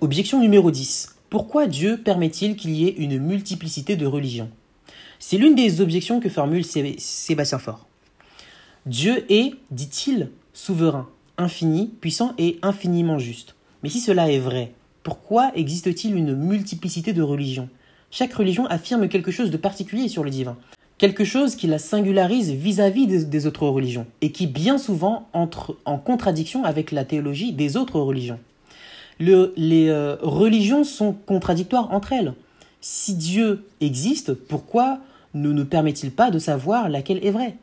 Objection 0.00 0.40
numéro 0.40 0.70
10. 0.70 1.16
Pourquoi 1.30 1.66
Dieu 1.66 1.96
permet-il 1.96 2.56
qu'il 2.56 2.72
y 2.72 2.86
ait 2.86 2.94
une 2.96 3.18
multiplicité 3.18 3.96
de 3.96 4.06
religions? 4.06 4.50
C'est 5.18 5.36
l'une 5.36 5.54
des 5.54 5.80
objections 5.80 6.20
que 6.20 6.28
formule 6.28 6.64
Sébastien 6.64 7.58
Faure. 7.58 7.86
Dieu 8.86 9.24
est, 9.30 9.54
dit-il, 9.70 10.30
souverain, 10.54 11.08
infini, 11.36 11.88
puissant 12.00 12.34
et 12.38 12.58
infiniment 12.62 13.18
juste. 13.18 13.54
Mais 13.82 13.90
si 13.90 14.00
cela 14.00 14.30
est 14.30 14.38
vrai, 14.38 14.72
pourquoi 15.10 15.50
existe-t-il 15.56 16.14
une 16.14 16.36
multiplicité 16.36 17.12
de 17.12 17.20
religions? 17.20 17.68
Chaque 18.12 18.32
religion 18.32 18.66
affirme 18.66 19.08
quelque 19.08 19.32
chose 19.32 19.50
de 19.50 19.56
particulier 19.56 20.06
sur 20.06 20.22
le 20.22 20.30
divin, 20.30 20.56
quelque 20.98 21.24
chose 21.24 21.56
qui 21.56 21.66
la 21.66 21.80
singularise 21.80 22.52
vis-à-vis 22.52 23.08
des, 23.08 23.46
autres 23.48 23.66
religions, 23.66 24.06
et 24.20 24.30
qui 24.30 24.46
bien 24.46 24.78
souvent 24.78 25.28
entre 25.32 25.76
en 25.84 25.98
contradiction 25.98 26.62
avec 26.62 26.92
la 26.92 27.04
théologie 27.04 27.52
des 27.52 27.76
autres 27.76 27.98
religions. 27.98 28.38
les 29.18 29.88
euh, 29.88 30.14
religions 30.22 30.84
sont 30.84 31.12
contradictoires 31.12 31.90
entre 31.90 32.12
elles. 32.12 32.32
Si 32.80 33.14
Dieu 33.14 33.64
existe, 33.80 34.32
pourquoi 34.32 35.00
ne 35.34 35.50
nous 35.50 35.64
permet-il 35.64 36.12
pas 36.12 36.30
de 36.30 36.38
savoir 36.38 36.88
laquelle 36.88 37.18
est 37.26 37.32
vraie? 37.32 37.56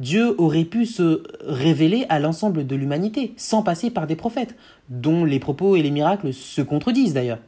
Dieu 0.00 0.34
aurait 0.40 0.64
pu 0.64 0.86
se 0.86 1.22
révéler 1.44 2.06
à 2.08 2.18
l'ensemble 2.18 2.66
de 2.66 2.74
l'humanité, 2.74 3.34
sans 3.36 3.62
passer 3.62 3.90
par 3.90 4.06
des 4.06 4.16
prophètes, 4.16 4.56
dont 4.88 5.26
les 5.26 5.38
propos 5.38 5.76
et 5.76 5.82
les 5.82 5.90
miracles 5.90 6.32
se 6.32 6.62
contredisent 6.62 7.12
d'ailleurs. 7.12 7.40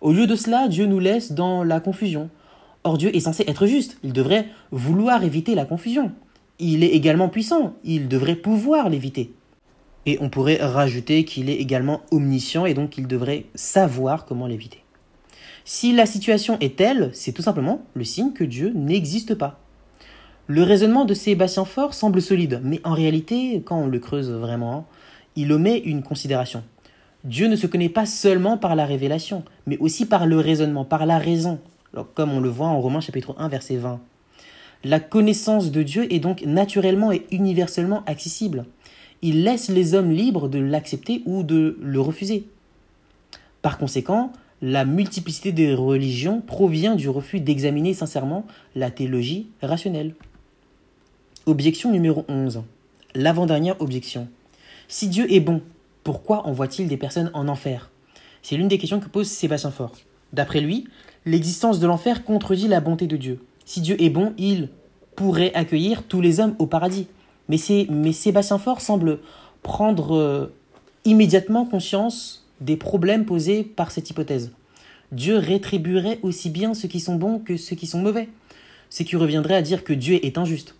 Au 0.00 0.12
lieu 0.12 0.28
de 0.28 0.36
cela, 0.36 0.68
Dieu 0.68 0.86
nous 0.86 1.00
laisse 1.00 1.32
dans 1.32 1.64
la 1.64 1.80
confusion. 1.80 2.30
Or 2.84 2.96
Dieu 2.96 3.14
est 3.14 3.20
censé 3.20 3.44
être 3.48 3.66
juste, 3.66 3.98
il 4.04 4.12
devrait 4.12 4.46
vouloir 4.70 5.24
éviter 5.24 5.56
la 5.56 5.64
confusion. 5.64 6.12
Il 6.60 6.84
est 6.84 6.94
également 6.94 7.28
puissant, 7.28 7.74
il 7.82 8.06
devrait 8.06 8.36
pouvoir 8.36 8.88
l'éviter. 8.88 9.32
Et 10.06 10.16
on 10.20 10.30
pourrait 10.30 10.58
rajouter 10.62 11.24
qu'il 11.24 11.50
est 11.50 11.56
également 11.56 12.02
omniscient 12.12 12.66
et 12.66 12.74
donc 12.74 12.98
il 12.98 13.08
devrait 13.08 13.46
savoir 13.56 14.26
comment 14.26 14.46
l'éviter. 14.46 14.84
Si 15.64 15.92
la 15.92 16.06
situation 16.06 16.56
est 16.60 16.76
telle, 16.76 17.10
c'est 17.14 17.32
tout 17.32 17.42
simplement 17.42 17.82
le 17.94 18.04
signe 18.04 18.32
que 18.32 18.44
Dieu 18.44 18.70
n'existe 18.76 19.34
pas. 19.34 19.58
Le 20.52 20.64
raisonnement 20.64 21.04
de 21.04 21.14
Sébastien 21.14 21.64
Faure 21.64 21.94
semble 21.94 22.20
solide, 22.20 22.60
mais 22.64 22.80
en 22.82 22.92
réalité, 22.92 23.62
quand 23.64 23.82
on 23.82 23.86
le 23.86 24.00
creuse 24.00 24.32
vraiment, 24.32 24.84
il 25.36 25.52
omet 25.52 25.78
une 25.78 26.02
considération. 26.02 26.64
Dieu 27.22 27.46
ne 27.46 27.54
se 27.54 27.68
connaît 27.68 27.88
pas 27.88 28.04
seulement 28.04 28.56
par 28.58 28.74
la 28.74 28.84
révélation, 28.84 29.44
mais 29.68 29.78
aussi 29.78 30.06
par 30.06 30.26
le 30.26 30.40
raisonnement, 30.40 30.84
par 30.84 31.06
la 31.06 31.18
raison, 31.18 31.60
comme 32.14 32.32
on 32.32 32.40
le 32.40 32.48
voit 32.48 32.66
en 32.66 32.80
Romains 32.80 33.00
chapitre 33.00 33.36
1 33.38 33.48
verset 33.48 33.76
20. 33.76 34.00
La 34.82 34.98
connaissance 34.98 35.70
de 35.70 35.84
Dieu 35.84 36.12
est 36.12 36.18
donc 36.18 36.42
naturellement 36.44 37.12
et 37.12 37.24
universellement 37.30 38.02
accessible. 38.06 38.64
Il 39.22 39.44
laisse 39.44 39.68
les 39.68 39.94
hommes 39.94 40.10
libres 40.10 40.48
de 40.48 40.58
l'accepter 40.58 41.22
ou 41.26 41.44
de 41.44 41.78
le 41.80 42.00
refuser. 42.00 42.48
Par 43.62 43.78
conséquent, 43.78 44.32
la 44.62 44.84
multiplicité 44.84 45.52
des 45.52 45.74
religions 45.74 46.40
provient 46.40 46.96
du 46.96 47.08
refus 47.08 47.38
d'examiner 47.38 47.94
sincèrement 47.94 48.44
la 48.74 48.90
théologie 48.90 49.46
rationnelle. 49.62 50.14
Objection 51.46 51.90
numéro 51.90 52.26
11. 52.28 52.62
L'avant-dernière 53.14 53.80
objection. 53.80 54.28
Si 54.88 55.08
Dieu 55.08 55.32
est 55.32 55.40
bon, 55.40 55.62
pourquoi 56.04 56.46
envoie-t-il 56.46 56.86
des 56.86 56.98
personnes 56.98 57.30
en 57.32 57.48
enfer? 57.48 57.90
C'est 58.42 58.56
l'une 58.56 58.68
des 58.68 58.76
questions 58.76 59.00
que 59.00 59.08
pose 59.08 59.26
Sébastien 59.26 59.70
Faure. 59.70 59.92
D'après 60.34 60.60
lui, 60.60 60.86
l'existence 61.24 61.80
de 61.80 61.86
l'enfer 61.86 62.24
contredit 62.24 62.68
la 62.68 62.80
bonté 62.80 63.06
de 63.06 63.16
Dieu. 63.16 63.42
Si 63.64 63.80
Dieu 63.80 63.96
est 64.02 64.10
bon, 64.10 64.34
il 64.36 64.68
pourrait 65.16 65.54
accueillir 65.54 66.02
tous 66.02 66.20
les 66.20 66.40
hommes 66.40 66.56
au 66.58 66.66
paradis. 66.66 67.06
Mais, 67.48 67.56
mais 67.88 68.12
Sébastien 68.12 68.58
Faure 68.58 68.82
semble 68.82 69.18
prendre 69.62 70.14
euh, 70.14 70.52
immédiatement 71.06 71.64
conscience 71.64 72.46
des 72.60 72.76
problèmes 72.76 73.24
posés 73.24 73.64
par 73.64 73.92
cette 73.92 74.10
hypothèse. 74.10 74.52
Dieu 75.10 75.38
rétribuerait 75.38 76.18
aussi 76.22 76.50
bien 76.50 76.74
ceux 76.74 76.88
qui 76.88 77.00
sont 77.00 77.16
bons 77.16 77.38
que 77.38 77.56
ceux 77.56 77.76
qui 77.76 77.86
sont 77.86 78.02
mauvais, 78.02 78.28
ce 78.90 79.04
qui 79.04 79.16
reviendrait 79.16 79.56
à 79.56 79.62
dire 79.62 79.84
que 79.84 79.94
Dieu 79.94 80.22
est 80.22 80.36
injuste. 80.36 80.74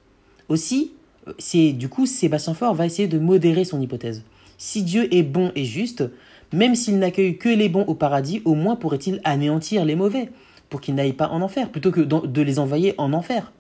Aussi, 0.51 0.93
c'est 1.39 1.73
du 1.73 1.89
coup 1.89 2.07
Sébastien 2.07 2.55
Faure 2.55 2.75
va 2.75 2.85
essayer 2.85 3.09
de 3.09 3.19
modérer 3.19 3.65
son 3.65 3.81
hypothèse. 3.81 4.25
Si 4.59 4.83
Dieu 4.83 5.13
est 5.15 5.23
bon 5.23 5.53
et 5.55 5.65
juste, 5.65 6.05
même 6.53 6.75
s'il 6.75 6.99
n'accueille 6.99 7.39
que 7.39 7.49
les 7.49 7.69
bons 7.69 7.85
au 7.85 7.95
paradis, 7.95 8.43
au 8.45 8.55
moins 8.55 8.75
pourrait-il 8.77 9.21
anéantir 9.25 9.85
les 9.85 9.95
mauvais, 9.95 10.29
pour 10.69 10.81
qu'ils 10.81 10.97
n'aillent 10.97 11.13
pas 11.13 11.29
en 11.29 11.41
enfer, 11.41 11.71
plutôt 11.71 11.93
que 11.93 12.01
de 12.01 12.43
les 12.43 12.59
envoyer 12.59 12.95
en 12.99 13.13
enfer. 13.13 13.53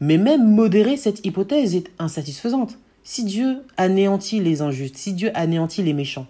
Mais 0.00 0.16
même 0.16 0.48
modérer 0.50 0.96
cette 0.96 1.24
hypothèse 1.26 1.76
est 1.76 1.90
insatisfaisante. 1.98 2.78
Si 3.04 3.24
Dieu 3.24 3.58
anéantit 3.76 4.40
les 4.40 4.62
injustes, 4.62 4.96
si 4.96 5.12
Dieu 5.12 5.30
anéantit 5.34 5.82
les 5.82 5.92
méchants, 5.92 6.26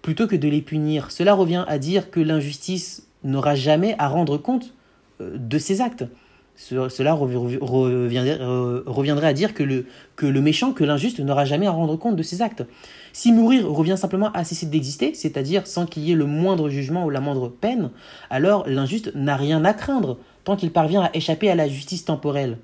plutôt 0.00 0.26
que 0.26 0.36
de 0.36 0.48
les 0.48 0.62
punir, 0.62 1.10
cela 1.10 1.34
revient 1.34 1.64
à 1.68 1.78
dire 1.78 2.10
que 2.10 2.20
l'injustice 2.20 3.06
n'aura 3.24 3.54
jamais 3.56 3.94
à 3.98 4.08
rendre 4.08 4.38
compte 4.38 4.74
euh, 5.20 5.36
de 5.36 5.58
ses 5.58 5.80
actes. 5.82 6.04
Cela 6.54 7.14
reviendrait 7.14 9.26
à 9.26 9.32
dire 9.32 9.54
que 9.54 9.62
le, 9.62 10.40
méchant, 10.40 10.72
que 10.72 10.84
l'injuste 10.84 11.20
n'aura 11.20 11.44
jamais 11.44 11.66
à 11.66 11.70
rendre 11.70 11.96
compte 11.96 12.16
de 12.16 12.22
ses 12.22 12.42
actes. 12.42 12.64
Si 13.12 13.32
mourir 13.32 13.68
revient 13.68 13.96
simplement 13.96 14.30
à 14.32 14.44
cesser 14.44 14.66
d'exister, 14.66 15.14
c'est-à-dire 15.14 15.66
sans 15.66 15.86
qu'il 15.86 16.04
y 16.04 16.12
ait 16.12 16.16
le 16.16 16.26
moindre 16.26 16.68
jugement 16.68 17.04
ou 17.04 17.10
la 17.10 17.20
moindre 17.20 17.48
peine, 17.48 17.90
alors 18.30 18.68
l'injuste 18.68 19.12
n'a 19.14 19.36
rien 19.36 19.64
à 19.64 19.74
craindre 19.74 20.18
tant 20.44 20.56
qu'il 20.56 20.72
parvient 20.72 21.02
à 21.02 21.10
échapper 21.14 21.50
à 21.50 21.54
la 21.54 21.68
justice 21.68 22.04
temporelle. 22.04 22.58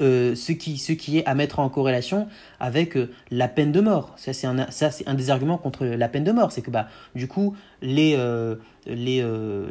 Euh, 0.00 0.34
ce, 0.34 0.52
qui, 0.52 0.78
ce 0.78 0.92
qui 0.92 1.18
est 1.18 1.26
à 1.26 1.34
mettre 1.34 1.58
en 1.58 1.68
corrélation 1.68 2.26
avec 2.58 2.96
euh, 2.96 3.10
la 3.30 3.48
peine 3.48 3.70
de 3.70 3.82
mort. 3.82 4.14
Ça, 4.16 4.32
c'est 4.32 4.46
un, 4.46 4.56
un 4.58 5.14
des 5.14 5.28
arguments 5.28 5.58
contre 5.58 5.84
la 5.84 6.08
peine 6.08 6.24
de 6.24 6.32
mort. 6.32 6.52
C'est 6.52 6.62
que, 6.62 6.70
bah, 6.70 6.88
du 7.14 7.28
coup, 7.28 7.54
les, 7.82 8.14
euh, 8.16 8.56
les, 8.86 9.22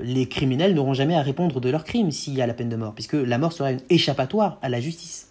les 0.03 0.27
criminels 0.27 0.75
n'auront 0.75 0.93
jamais 0.93 1.15
à 1.15 1.23
répondre 1.23 1.59
de 1.59 1.69
leurs 1.71 1.83
crimes 1.83 2.11
s'il 2.11 2.35
y 2.35 2.43
a 2.43 2.47
la 2.47 2.53
peine 2.53 2.69
de 2.69 2.75
mort, 2.75 2.93
puisque 2.93 3.13
la 3.13 3.39
mort 3.39 3.53
sera 3.53 3.71
une 3.71 3.81
échappatoire 3.89 4.59
à 4.61 4.69
la 4.69 4.79
justice. 4.79 5.29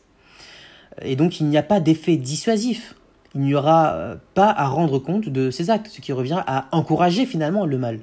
Et 1.03 1.15
donc, 1.15 1.39
il 1.39 1.47
n'y 1.47 1.59
a 1.59 1.63
pas 1.63 1.79
d'effet 1.79 2.17
dissuasif. 2.17 2.97
Il 3.37 3.43
n'y 3.43 3.55
aura 3.55 4.17
pas 4.35 4.51
à 4.51 4.67
rendre 4.67 4.99
compte 4.99 5.29
de 5.29 5.53
ces 5.53 5.71
actes, 5.71 5.87
ce 5.89 6.01
qui 6.01 6.13
revient 6.13 6.43
à 6.47 6.67
encourager 6.73 7.25
finalement 7.25 7.67
le 7.67 7.79
mal. 7.79 8.01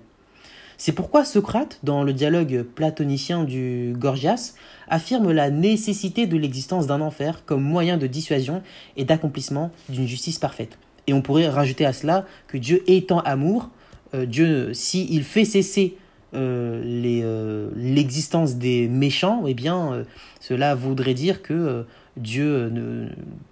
C'est 0.78 0.92
pourquoi 0.92 1.24
Socrate, 1.24 1.80
dans 1.84 2.04
le 2.04 2.14
dialogue 2.14 2.64
platonicien 2.64 3.44
du 3.44 3.94
Gorgias, 3.98 4.54
affirme 4.88 5.32
la 5.32 5.50
nécessité 5.50 6.28
de 6.28 6.38
l'existence 6.38 6.88
d'un 6.88 7.02
enfer 7.02 7.44
comme 7.46 7.64
moyen 7.64 7.98
de 7.98 8.08
dissuasion 8.08 8.62
et 8.98 9.06
d'accomplissement 9.06 9.72
d'une 9.90 10.08
justice 10.08 10.40
parfaite. 10.40 10.78
Et 11.08 11.14
on 11.14 11.22
pourrait 11.22 11.48
rajouter 11.48 11.86
à 11.86 11.94
cela 11.94 12.26
que 12.48 12.58
Dieu 12.58 12.84
étant 12.88 13.20
amour, 13.20 13.70
euh, 14.14 14.26
Dieu, 14.26 14.74
s'il 14.74 15.24
fait 15.24 15.46
cesser 15.46 15.98
euh, 16.34 16.82
euh, 16.84 17.70
l'existence 17.76 18.56
des 18.56 18.88
méchants, 18.88 19.44
eh 19.48 19.54
bien, 19.54 20.04
cela 20.40 20.76
voudrait 20.76 21.14
dire 21.14 21.42
que 21.42 21.86
Dieu 22.18 22.70
ne, 22.70 23.08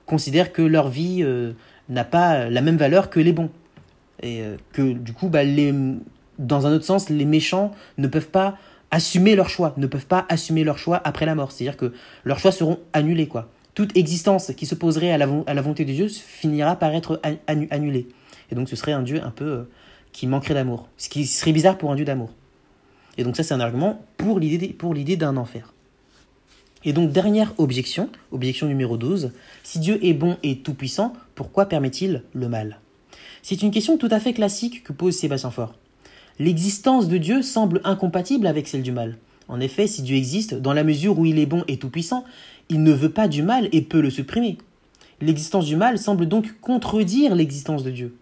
considère 0.06 0.52
que 0.52 0.62
leur 0.62 0.90
vie 0.90 1.26
n'a 1.90 2.04
pas 2.04 2.50
la 2.50 2.62
même 2.62 2.78
valeur 2.78 3.10
que 3.10 3.20
les 3.20 3.34
bons. 3.34 3.50
Et 4.22 4.42
que 4.72 4.94
du 4.94 5.12
coup, 5.12 5.28
bah, 5.28 5.44
les, 5.44 5.74
dans 6.40 6.68
un 6.68 6.74
autre 6.74 6.86
sens, 6.86 7.10
les 7.10 7.26
méchants 7.26 7.72
ne 7.98 8.08
peuvent 8.08 8.30
pas 8.30 8.58
assumer 8.92 9.36
leur 9.36 9.50
choix, 9.50 9.74
ne 9.78 9.88
peuvent 9.88 10.06
pas 10.06 10.26
assumer 10.30 10.64
leur 10.64 10.78
choix 10.78 11.02
après 11.04 11.26
la 11.26 11.36
mort. 11.36 11.52
C'est-à-dire 11.52 11.78
que 11.78 11.94
leurs 12.24 12.40
choix 12.40 12.52
seront 12.52 12.80
annulés. 12.94 13.30
Toute 13.74 13.98
existence 13.98 14.52
qui 14.56 14.66
s'opposerait 14.66 15.12
à 15.12 15.18
la, 15.18 15.28
à 15.48 15.54
la 15.54 15.62
volonté 15.62 15.84
de 15.84 15.92
Dieu 15.92 16.08
finira 16.08 16.76
par 16.76 16.94
être 16.94 17.20
annulée. 17.48 18.08
Et 18.52 18.56
donc 18.56 18.70
ce 18.70 18.76
serait 18.76 18.92
un 18.92 19.02
Dieu 19.02 19.20
un 19.24 19.32
peu 19.32 19.46
euh, 19.46 19.64
qui 20.12 20.28
manquerait 20.28 20.54
d'amour. 20.54 20.88
Ce 20.98 21.10
qui 21.10 21.26
serait 21.26 21.54
bizarre 21.54 21.78
pour 21.78 21.92
un 21.92 21.96
Dieu 21.96 22.06
d'amour. 22.06 22.30
Et 23.18 23.24
donc 23.24 23.36
ça 23.36 23.42
c'est 23.42 23.54
un 23.54 23.60
argument 23.60 24.06
pour 24.18 24.40
l'idée 24.40 25.18
d'un 25.18 25.38
enfer. 25.38 25.74
Et 26.86 26.94
donc 26.94 27.12
dernière 27.12 27.54
objection, 27.58 28.10
objection 28.32 28.68
numéro 28.68 28.98
12, 28.98 29.32
si 29.64 29.80
Dieu 29.80 30.00
est 30.06 30.14
bon 30.14 30.38
et 30.44 30.60
tout-puissant, 30.60 31.14
pourquoi 31.34 31.66
permet-il 31.66 32.24
le 32.34 32.50
mal? 32.50 32.80
C'est 33.42 33.62
une 33.62 33.72
question 33.72 33.98
tout 33.98 34.10
à 34.12 34.20
fait 34.20 34.34
classique 34.34 34.84
que 34.84 34.94
pose 34.94 35.16
Sébastien 35.16 35.52
Faure. 35.52 35.74
L'existence 36.40 37.08
de 37.08 37.18
Dieu 37.18 37.42
semble 37.44 37.80
incompatible 37.84 38.48
avec 38.48 38.68
celle 38.68 38.82
du 38.82 38.92
mal. 38.92 39.18
En 39.48 39.60
effet, 39.60 39.86
si 39.86 40.02
Dieu 40.02 40.16
existe, 40.16 40.56
dans 40.56 40.74
la 40.74 40.84
mesure 40.84 41.20
où 41.20 41.26
il 41.26 41.38
est 41.38 41.46
bon 41.46 41.64
et 41.68 41.78
tout-puissant, 41.78 42.24
il 42.70 42.82
ne 42.82 42.92
veut 42.92 43.12
pas 43.12 43.28
du 43.28 43.44
mal 43.44 43.70
et 43.72 43.82
peut 43.82 44.02
le 44.02 44.10
supprimer. 44.10 44.58
L'existence 45.22 45.66
du 45.66 45.76
mal 45.76 46.00
semble 46.00 46.28
donc 46.28 46.60
contredire 46.60 47.36
l'existence 47.36 47.84
de 47.84 47.92
Dieu. 47.92 48.16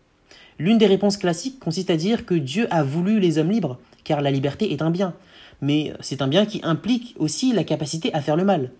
L'une 0.59 0.77
des 0.77 0.87
réponses 0.87 1.17
classiques 1.17 1.59
consiste 1.59 1.89
à 1.89 1.95
dire 1.95 2.25
que 2.25 2.35
Dieu 2.35 2.67
a 2.69 2.83
voulu 2.83 3.19
les 3.19 3.37
hommes 3.37 3.51
libres, 3.51 3.79
car 4.03 4.21
la 4.21 4.29
liberté 4.29 4.73
est 4.73 4.81
un 4.81 4.91
bien. 4.91 5.13
Mais 5.61 5.93
c'est 6.01 6.21
un 6.21 6.27
bien 6.27 6.45
qui 6.45 6.59
implique 6.63 7.15
aussi 7.17 7.53
la 7.53 7.63
capacité 7.63 8.13
à 8.13 8.21
faire 8.21 8.35
le 8.35 8.43
mal. 8.43 8.71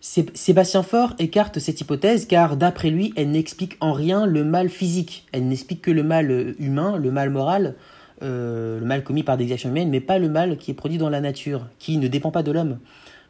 Sébastien 0.00 0.82
Faure 0.82 1.14
écarte 1.18 1.58
cette 1.58 1.80
hypothèse 1.80 2.26
car 2.26 2.56
d'après 2.56 2.88
lui, 2.88 3.12
elle 3.16 3.32
n'explique 3.32 3.76
en 3.80 3.92
rien 3.92 4.24
le 4.24 4.44
mal 4.44 4.70
physique, 4.70 5.26
elle 5.32 5.46
n'explique 5.46 5.82
que 5.82 5.90
le 5.90 6.02
mal 6.02 6.54
humain, 6.58 6.96
le 6.96 7.10
mal 7.10 7.28
moral, 7.28 7.74
euh, 8.22 8.78
le 8.78 8.84
mal 8.84 9.02
commis 9.02 9.22
par 9.22 9.36
des 9.36 9.50
actions 9.52 9.70
humaines, 9.70 9.88
mais 9.88 10.00
pas 10.00 10.18
le 10.18 10.28
mal 10.28 10.58
qui 10.58 10.70
est 10.70 10.74
produit 10.74 10.98
dans 10.98 11.08
la 11.08 11.20
nature, 11.20 11.66
qui 11.78 11.96
ne 11.96 12.06
dépend 12.06 12.30
pas 12.30 12.42
de 12.42 12.52
l'homme. 12.52 12.78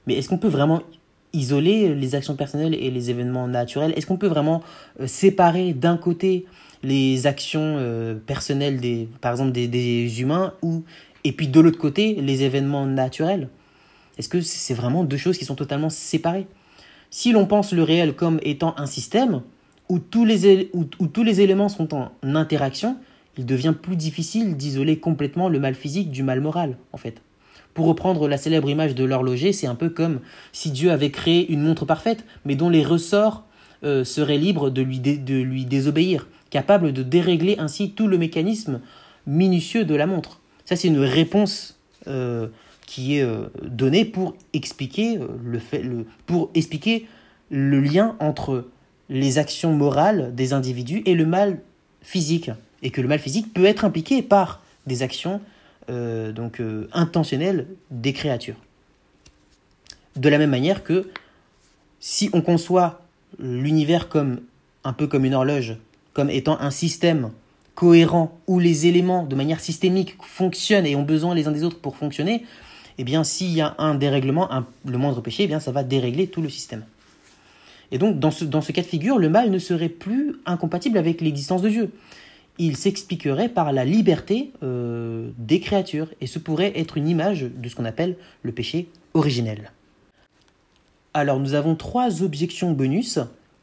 Mais 0.07 0.15
est-ce 0.15 0.29
qu'on 0.29 0.39
peut 0.39 0.49
vraiment 0.49 0.83
isoler 1.33 1.95
les 1.95 2.15
actions 2.17 2.35
personnelles 2.35 2.75
et 2.75 2.91
les 2.91 3.11
événements 3.11 3.47
naturels? 3.47 3.93
Est-ce 3.97 4.07
qu'on 4.07 4.17
peut 4.17 4.27
vraiment 4.27 4.63
euh, 5.01 5.07
séparer 5.07 5.73
d'un 5.75 5.97
côté 5.97 6.47
les 6.83 7.27
actions 7.27 7.77
euh, 7.79 8.15
personnelles, 8.15 8.81
des, 8.81 9.09
par 9.21 9.31
exemple 9.31 9.53
des, 9.53 10.21
humains, 10.21 10.55
ou, 10.63 10.83
et 11.23 11.33
puis 11.33 11.47
de 11.47 11.61
l'autre 11.61 11.79
côté 11.79 12.15
les 12.15 12.43
événements 12.43 12.87
naturels? 12.87 13.49
Est-ce 14.19 14.29
que 14.29 14.41
c'est 14.41 14.75
vraiment 14.75 15.05
deux 15.05 15.17
choses 15.17 15.39
qui 15.39 15.45
sont 15.45 15.55
totalement 15.55 15.89
séparées? 15.89 16.47
Si 17.11 17.33
l'on 17.33 17.47
pense 17.47 17.73
le 17.73 17.83
réel 17.83 18.15
comme 18.15 18.41
étant 18.43 18.75
un 18.77 18.87
système 18.87 19.43
où 19.89 19.99
tous 19.99 20.25
les, 20.25 20.71
où 20.75 20.85
tous 20.85 21.23
les 21.23 21.41
éléments 21.41 21.69
sont 21.69 21.95
en 21.95 22.11
interaction, 22.23 22.97
il 23.37 23.47
devient 23.47 23.75
plus 23.81 23.97
difficile 23.97 24.57
d'isoler 24.57 24.99
complètement 24.99 25.49
le 25.49 25.61
mal 25.61 25.75
physique 25.75 26.11
du 26.11 26.23
mal 26.23 26.41
moral, 26.41 26.77
en 26.93 26.97
fait. 26.97 27.23
Pour 27.75 27.87
reprendre 27.87 28.29
la 28.29 28.37
célèbre 28.37 28.69
image 28.69 28.95
de 28.95 29.05
l'horloger, 29.05 29.53
c'est 29.53 29.67
un 29.67 29.75
peu 29.75 29.91
comme 29.91 30.21
si 30.53 30.71
Dieu 30.71 30.91
avait 30.91 31.11
créé 31.11 31.51
une 31.51 31.63
montre 31.63 31.85
parfaite, 31.85 32.25
mais 32.45 32.57
dont 32.57 32.69
les 32.69 32.85
ressorts 32.85 33.45
euh, 33.85 34.05
seraient 34.05 34.39
libres 34.39 34.71
de 34.71 34.83
lui, 34.83 35.65
désobéir, 35.65 36.29
capable 36.51 36.93
de 36.93 37.03
dérégler 37.03 37.57
ainsi 37.59 37.93
tout 37.93 38.09
le 38.09 38.19
mécanisme 38.19 38.81
minutieux 39.27 39.85
de 39.85 39.95
la 39.95 40.07
montre. 40.07 40.41
Ça, 40.65 40.75
c'est 40.75 40.89
une 40.89 40.99
réponse 40.99 41.79
euh, 42.09 42.49
qui 42.87 43.19
est 43.19 43.23
euh, 43.23 43.47
donnée 43.63 44.05
pour 44.05 44.35
expliquer, 44.53 45.19
le 45.45 45.59
fait, 45.61 45.85
pour 46.27 46.51
expliquer 46.55 47.07
le 47.51 47.81
lien 47.81 48.17
entre 48.19 48.67
les 49.09 49.39
actions 49.39 49.75
morales 49.75 50.35
des 50.35 50.53
individus 50.53 51.03
et 51.07 51.15
le 51.15 51.27
mal 51.27 51.61
physique 52.03 52.51
et 52.83 52.91
que 52.91 53.01
le 53.01 53.09
mal 53.09 53.19
physique 53.19 53.53
peut 53.53 53.65
être 53.65 53.85
impliqué 53.85 54.23
par 54.23 54.63
des 54.87 55.03
actions 55.03 55.41
euh, 55.91 56.33
donc 56.33 56.61
euh, 56.61 56.89
intentionnelles 56.93 57.67
des 57.91 58.13
créatures. 58.13 58.57
De 60.17 60.29
la 60.29 60.39
même 60.39 60.51
manière 60.51 60.85
que 60.85 61.09
si 62.01 62.31
on 62.33 62.43
conçoit 62.43 63.03
l'univers 63.39 64.09
comme 64.09 64.41
un 64.85 64.93
peu 64.93 65.07
comme 65.07 65.25
une 65.25 65.35
horloge, 65.35 65.77
comme 66.13 66.31
étant 66.31 66.61
un 66.61 66.71
système 66.71 67.31
cohérent 67.75 68.39
où 68.47 68.59
les 68.59 68.87
éléments 68.87 69.25
de 69.25 69.35
manière 69.35 69.61
systémique 69.61 70.17
fonctionnent 70.23 70.87
et 70.87 70.97
ont 70.97 71.03
besoin 71.03 71.35
les 71.35 71.47
uns 71.47 71.53
des 71.53 71.65
autres 71.65 71.79
pour 71.79 71.97
fonctionner, 71.97 72.45
eh 72.99 73.05
bien 73.05 73.25
s'il 73.25 73.51
y 73.51 73.61
a 73.61 73.75
un 73.79 73.95
dérèglement, 73.95 74.49
le 74.85 74.99
moindre 74.99 75.21
péché, 75.21 75.45
eh 75.45 75.47
bien 75.47 75.61
ça 75.61 75.73
va 75.73 75.83
dérégler 75.83 76.27
tout 76.27 76.43
le 76.43 76.51
système. 76.51 76.85
Et 77.93 77.99
donc 77.99 78.19
dans 78.19 78.31
ce, 78.31 78.45
dans 78.45 78.61
ce 78.61 78.73
cas 78.73 78.83
de 78.83 78.87
figure, 78.87 79.19
le 79.19 79.29
mal 79.29 79.51
ne 79.51 79.59
serait 79.59 79.89
plus 79.89 80.37
incompatible 80.47 80.99
avec 80.99 81.21
l'existence 81.21 81.63
de 81.63 81.69
Dieu 81.69 81.91
il 82.67 82.77
s'expliquerait 82.77 83.49
par 83.49 83.73
la 83.73 83.87
liberté 83.87 84.51
euh, 84.63 85.31
des 85.39 85.61
créatures, 85.61 86.09
et 86.21 86.27
ce 86.27 86.39
pourrait 86.39 86.73
être 86.77 86.99
une 86.99 87.09
image 87.09 87.43
de 87.43 87.69
ce 87.69 87.75
qu'on 87.75 87.87
appelle 87.87 88.17
le 88.43 88.53
péché 88.53 88.89
originel. 89.15 89.73
Alors 91.15 91.41
nous 91.41 91.55
avons 91.55 91.75
trois 91.75 92.23
objections 92.23 92.73
bonus. 92.73 93.19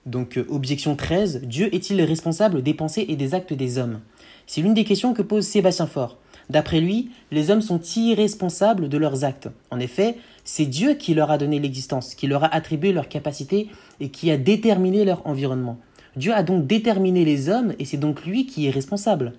Donc 0.08 0.38
euh, 0.38 0.46
objection 0.50 0.96
13, 0.96 1.44
Dieu 1.44 1.74
est-il 1.76 2.02
responsable 2.02 2.64
des 2.64 2.74
pensées 2.74 3.06
et 3.08 3.16
des 3.16 3.36
actes 3.36 3.54
des 3.54 3.78
hommes? 3.78 4.00
C'est 4.48 4.62
l'une 4.62 4.74
des 4.74 4.84
questions 4.84 5.14
que 5.14 5.22
pose 5.22 5.46
Sébastien 5.46 5.86
Faure. 5.86 6.18
D'après 6.50 6.80
lui, 6.80 7.12
les 7.30 7.52
hommes 7.52 7.62
sont 7.62 7.80
irresponsables 7.80 8.90
de 8.90 8.98
leurs 8.98 9.26
actes. 9.26 9.50
En 9.70 9.80
effet, 9.80 10.16
c'est 10.44 10.66
Dieu 10.66 10.96
qui 10.96 11.14
leur 11.14 11.30
a 11.30 11.38
donné 11.38 11.60
l'existence, 11.60 12.16
qui 12.16 12.26
leur 12.26 12.46
a 12.46 12.56
attribué 12.56 12.94
leur 12.94 13.10
capacité 13.10 13.70
et 14.00 14.10
qui 14.10 14.32
a 14.32 14.38
déterminé 14.38 15.06
leur 15.06 15.28
environnement. 15.28 15.78
Dieu 16.18 16.34
a 16.34 16.42
donc 16.42 16.66
déterminé 16.66 17.24
les 17.24 17.48
hommes 17.48 17.74
et 17.78 17.86
c'est 17.86 17.98
donc 17.98 18.26
lui 18.26 18.48
qui 18.48 18.66
est 18.66 18.72
responsable, 18.72 19.34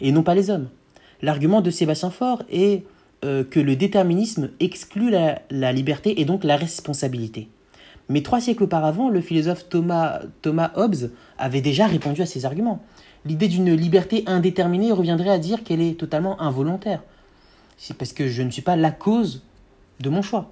et 0.00 0.10
non 0.10 0.22
pas 0.22 0.34
les 0.34 0.48
hommes. 0.48 0.68
L'argument 1.20 1.60
de 1.60 1.70
Sébastien 1.70 2.10
Faure 2.10 2.42
est 2.50 2.84
euh, 3.24 3.44
que 3.44 3.60
le 3.60 3.76
déterminisme 3.76 4.48
exclut 4.58 5.10
la, 5.10 5.72
liberté 5.72 6.20
et 6.20 6.24
donc 6.24 6.42
la 6.42 6.56
responsabilité. 6.56 7.48
Mais 8.08 8.22
trois 8.22 8.40
siècles 8.40 8.64
auparavant, 8.64 9.10
le 9.10 9.20
philosophe 9.20 9.68
Thomas, 9.68 10.20
Thomas 10.40 10.72
Hobbes 10.76 11.10
avait 11.36 11.60
déjà 11.60 11.86
répondu 11.86 12.22
à 12.22 12.26
ces 12.26 12.46
arguments. 12.46 12.82
L'idée 13.26 13.48
d'une 13.48 13.74
liberté 13.74 14.24
indéterminée 14.26 14.92
reviendrait 14.92 15.30
à 15.30 15.38
dire 15.38 15.62
qu'elle 15.62 15.82
est 15.82 15.98
totalement 15.98 16.40
involontaire. 16.40 17.02
C'est 17.76 17.96
parce 17.96 18.14
que 18.14 18.28
je 18.28 18.42
ne 18.42 18.50
suis 18.50 18.62
pas 18.62 18.76
la 18.76 18.90
cause 18.90 19.42
de 20.00 20.08
mon 20.08 20.22
choix. 20.22 20.50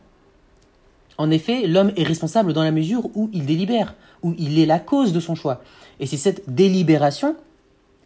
En 1.18 1.30
effet, 1.30 1.66
l'homme 1.66 1.92
est 1.96 2.04
responsable 2.04 2.52
dans 2.52 2.62
la 2.62 2.70
mesure 2.70 3.10
où 3.14 3.30
il 3.32 3.46
délibère, 3.46 3.94
où 4.22 4.34
il 4.38 4.58
est 4.58 4.66
la 4.66 4.78
cause 4.78 5.12
de 5.12 5.20
son 5.20 5.34
choix. 5.34 5.62
Et 6.00 6.06
c'est 6.06 6.16
cette 6.16 6.54
délibération 6.54 7.36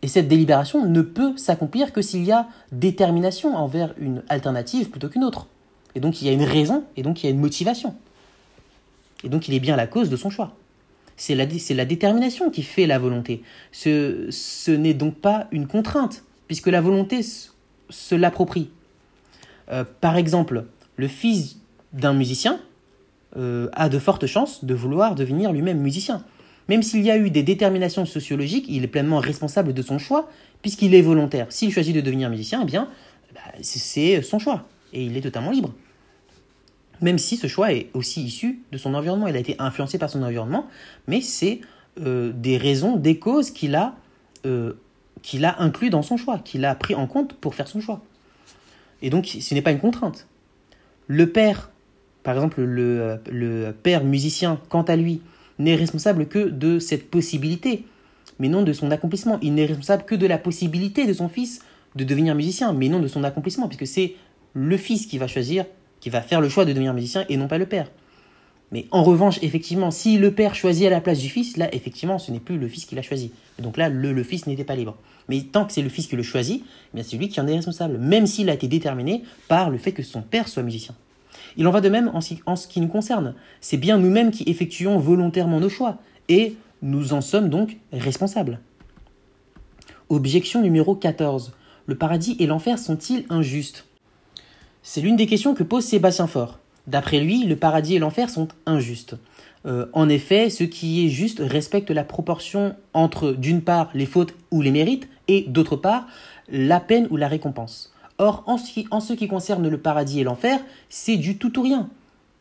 et 0.02 0.08
cette 0.08 0.28
délibération 0.28 0.86
ne 0.86 1.00
peut 1.02 1.36
s'accomplir 1.36 1.92
que 1.92 2.02
s'il 2.02 2.24
y 2.24 2.32
a 2.32 2.46
détermination 2.70 3.56
envers 3.56 3.94
une 3.98 4.22
alternative 4.28 4.90
plutôt 4.90 5.08
qu'une 5.08 5.24
autre. 5.24 5.46
Et 5.94 6.00
donc 6.00 6.20
il 6.20 6.26
y 6.26 6.28
a 6.28 6.32
une 6.32 6.42
raison, 6.42 6.84
et 6.96 7.02
donc 7.02 7.22
il 7.22 7.26
y 7.26 7.28
a 7.28 7.32
une 7.32 7.40
motivation. 7.40 7.94
Et 9.24 9.28
donc 9.28 9.48
il 9.48 9.54
est 9.54 9.60
bien 9.60 9.76
la 9.76 9.86
cause 9.86 10.10
de 10.10 10.16
son 10.16 10.30
choix. 10.30 10.54
C'est 11.16 11.34
la, 11.34 11.46
la, 11.46 11.84
détermination 11.86 12.50
qui 12.50 12.62
fait 12.62 12.86
la 12.86 12.98
volonté. 12.98 13.42
Ce, 13.72 14.26
ce 14.30 14.70
n'est 14.70 14.92
donc 14.92 15.14
pas 15.14 15.48
une 15.50 15.66
contrainte, 15.66 16.24
puisque 16.46 16.66
la 16.66 16.82
volonté 16.82 17.22
se, 17.22 18.14
l'approprie. 18.14 18.70
Euh, 19.72 19.84
par 20.02 20.16
exemple, 20.16 20.66
le 20.96 21.08
fils 21.08 21.56
d'un 21.94 22.12
musicien 22.12 22.60
euh, 23.36 23.68
a 23.72 23.88
de 23.88 23.98
fortes 23.98 24.26
chances 24.26 24.64
de 24.64 24.74
vouloir 24.74 25.14
devenir 25.14 25.52
lui-même 25.52 25.78
musicien. 25.78 26.24
Même 26.68 26.82
s'il 26.82 27.02
y 27.02 27.10
a 27.10 27.18
eu 27.18 27.30
des 27.30 27.42
déterminations 27.42 28.06
sociologiques, 28.06 28.66
il 28.68 28.84
est 28.84 28.88
pleinement 28.88 29.18
responsable 29.18 29.72
de 29.72 29.82
son 29.82 29.98
choix, 29.98 30.28
puisqu'il 30.62 30.94
est 30.94 31.02
volontaire. 31.02 31.46
S'il 31.50 31.72
choisit 31.72 31.94
de 31.94 32.00
devenir 32.00 32.28
musicien, 32.30 32.60
eh 32.62 32.66
bien, 32.66 32.88
bah, 33.34 33.40
c'est 33.62 34.22
son 34.22 34.38
choix, 34.38 34.66
et 34.92 35.04
il 35.04 35.16
est 35.16 35.20
totalement 35.20 35.50
libre. 35.50 35.72
Même 37.00 37.18
si 37.18 37.36
ce 37.36 37.46
choix 37.46 37.72
est 37.72 37.88
aussi 37.94 38.22
issu 38.22 38.60
de 38.72 38.78
son 38.78 38.94
environnement, 38.94 39.26
il 39.26 39.36
a 39.36 39.38
été 39.38 39.54
influencé 39.58 39.98
par 39.98 40.10
son 40.10 40.22
environnement, 40.22 40.66
mais 41.06 41.20
c'est 41.20 41.60
euh, 42.00 42.32
des 42.34 42.56
raisons, 42.56 42.96
des 42.96 43.18
causes 43.18 43.50
qu'il 43.50 43.74
a, 43.74 43.94
euh, 44.44 44.72
qu'il 45.22 45.44
a 45.44 45.60
inclus 45.62 45.90
dans 45.90 46.02
son 46.02 46.16
choix, 46.16 46.38
qu'il 46.38 46.64
a 46.64 46.74
pris 46.74 46.94
en 46.94 47.06
compte 47.06 47.34
pour 47.34 47.54
faire 47.54 47.68
son 47.68 47.80
choix. 47.80 48.02
Et 49.02 49.10
donc, 49.10 49.26
ce 49.26 49.54
n'est 49.54 49.62
pas 49.62 49.72
une 49.72 49.78
contrainte. 49.78 50.26
Le 51.06 51.30
père, 51.30 51.70
par 52.26 52.34
exemple, 52.34 52.60
le, 52.60 53.72
père 53.84 54.02
musicien, 54.02 54.58
quant 54.68 54.82
à 54.82 54.96
lui, 54.96 55.20
n'est 55.60 55.76
responsable 55.76 56.26
que 56.26 56.48
de 56.48 56.80
cette 56.80 57.08
possibilité, 57.08 57.84
mais 58.40 58.48
non 58.48 58.62
de 58.62 58.72
son 58.72 58.90
accomplissement. 58.90 59.38
Il 59.42 59.54
n'est 59.54 59.64
responsable 59.64 60.02
que 60.02 60.16
de 60.16 60.26
la 60.26 60.36
possibilité 60.36 61.06
de 61.06 61.12
son 61.12 61.28
fils 61.28 61.60
de 61.94 62.02
devenir 62.02 62.34
musicien, 62.34 62.72
mais 62.72 62.88
non 62.88 62.98
de 62.98 63.06
son 63.06 63.22
accomplissement, 63.22 63.68
puisque 63.68 63.86
c'est 63.86 64.14
le 64.54 64.76
fils 64.76 65.06
qui 65.06 65.18
va 65.18 65.28
choisir, 65.28 65.66
qui 66.00 66.10
va 66.10 66.20
faire 66.20 66.40
le 66.40 66.48
choix 66.48 66.64
de 66.64 66.72
devenir 66.72 66.94
musicien 66.94 67.24
et 67.28 67.36
non 67.36 67.46
pas 67.46 67.58
le 67.58 67.66
père. 67.66 67.92
Mais 68.72 68.86
en 68.90 69.04
revanche, 69.04 69.38
effectivement, 69.42 69.92
si 69.92 70.18
le 70.18 70.32
père 70.32 70.56
choisit 70.56 70.88
à 70.88 70.90
la 70.90 71.00
place 71.00 71.20
du 71.20 71.28
fils, 71.28 71.56
là, 71.56 71.72
effectivement, 71.72 72.18
ce 72.18 72.32
n'est 72.32 72.40
plus 72.40 72.58
le 72.58 72.66
fils 72.66 72.86
qui 72.86 72.96
l'a 72.96 73.02
choisi. 73.02 73.30
donc 73.60 73.76
là, 73.76 73.88
le, 73.88 74.22
fils 74.24 74.48
n'était 74.48 74.64
pas 74.64 74.74
libre. 74.74 74.96
Mais 75.28 75.42
tant 75.42 75.64
que 75.64 75.72
c'est 75.72 75.82
le 75.82 75.90
fils 75.90 76.08
qui 76.08 76.16
le 76.16 76.24
choisit, 76.24 76.64
eh 76.96 77.02
c'est 77.04 77.18
lui 77.18 77.28
qui 77.28 77.40
en 77.40 77.46
est 77.46 77.54
responsable, 77.54 77.98
même 77.98 78.26
s'il 78.26 78.50
a 78.50 78.54
été 78.54 78.66
déterminé 78.66 79.22
par 79.46 79.70
le 79.70 79.78
fait 79.78 79.92
que 79.92 80.02
son 80.02 80.22
père 80.22 80.48
soit 80.48 80.64
musicien. 80.64 80.96
Il 81.56 81.66
en 81.66 81.70
va 81.70 81.80
de 81.80 81.88
même 81.88 82.10
en 82.14 82.20
ce 82.56 82.68
qui 82.68 82.80
nous 82.80 82.88
concerne. 82.88 83.34
C'est 83.60 83.76
bien 83.76 83.98
nous-mêmes 83.98 84.30
qui 84.30 84.44
effectuons 84.46 84.98
volontairement 84.98 85.60
nos 85.60 85.68
choix, 85.68 85.98
et 86.28 86.56
nous 86.82 87.12
en 87.12 87.20
sommes 87.20 87.48
donc 87.48 87.78
responsables. 87.92 88.60
Objection 90.08 90.62
numéro 90.62 90.94
14. 90.94 91.52
Le 91.86 91.94
paradis 91.94 92.36
et 92.38 92.46
l'enfer 92.46 92.78
sont-ils 92.78 93.24
injustes? 93.30 93.86
C'est 94.82 95.00
l'une 95.00 95.16
des 95.16 95.26
questions 95.26 95.54
que 95.54 95.62
pose 95.62 95.84
Sébastien 95.84 96.26
Faure. 96.26 96.58
D'après 96.86 97.18
lui, 97.18 97.44
le 97.44 97.56
paradis 97.56 97.96
et 97.96 97.98
l'enfer 97.98 98.30
sont 98.30 98.48
injustes. 98.66 99.16
Euh, 99.66 99.86
en 99.92 100.08
effet, 100.08 100.50
ce 100.50 100.62
qui 100.62 101.04
est 101.04 101.08
juste 101.08 101.42
respecte 101.44 101.90
la 101.90 102.04
proportion 102.04 102.76
entre, 102.94 103.32
d'une 103.32 103.62
part, 103.62 103.90
les 103.94 104.06
fautes 104.06 104.34
ou 104.52 104.62
les 104.62 104.70
mérites, 104.70 105.08
et 105.26 105.44
d'autre 105.48 105.74
part, 105.74 106.06
la 106.48 106.78
peine 106.78 107.08
ou 107.10 107.16
la 107.16 107.26
récompense. 107.26 107.92
Or, 108.18 108.44
en 108.46 108.56
ce, 108.56 109.12
qui, 109.12 109.28
concerne 109.28 109.68
le 109.68 109.78
paradis 109.78 110.20
et 110.20 110.24
l'enfer, 110.24 110.60
c'est 110.88 111.16
du 111.16 111.36
tout 111.36 111.58
ou 111.58 111.62
rien. 111.62 111.90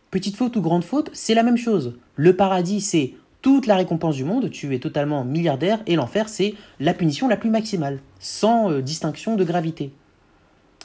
Petite 0.10 0.38
faute 0.38 0.56
ou 0.56 0.62
grande 0.62 0.86
faute, 0.86 1.10
c'est 1.14 1.34
la 1.34 1.44
même 1.44 1.58
chose. 1.58 1.98
Le 2.16 2.36
paradis, 2.36 2.80
c'est 2.80 3.14
toute 3.42 3.68
la 3.68 3.76
récompense 3.76 4.16
du 4.16 4.24
monde, 4.24 4.50
tu 4.50 4.74
es 4.74 4.80
totalement 4.80 5.26
milliardaire, 5.26 5.80
et 5.86 5.96
l'enfer, 5.96 6.30
c'est 6.30 6.56
la 6.80 6.94
punition 6.94 7.28
la 7.28 7.36
plus 7.38 7.50
maximale, 7.50 8.00
sans 8.20 8.72
euh, 8.72 8.82
distinction 8.82 9.36
de 9.36 9.44
gravité, 9.44 9.92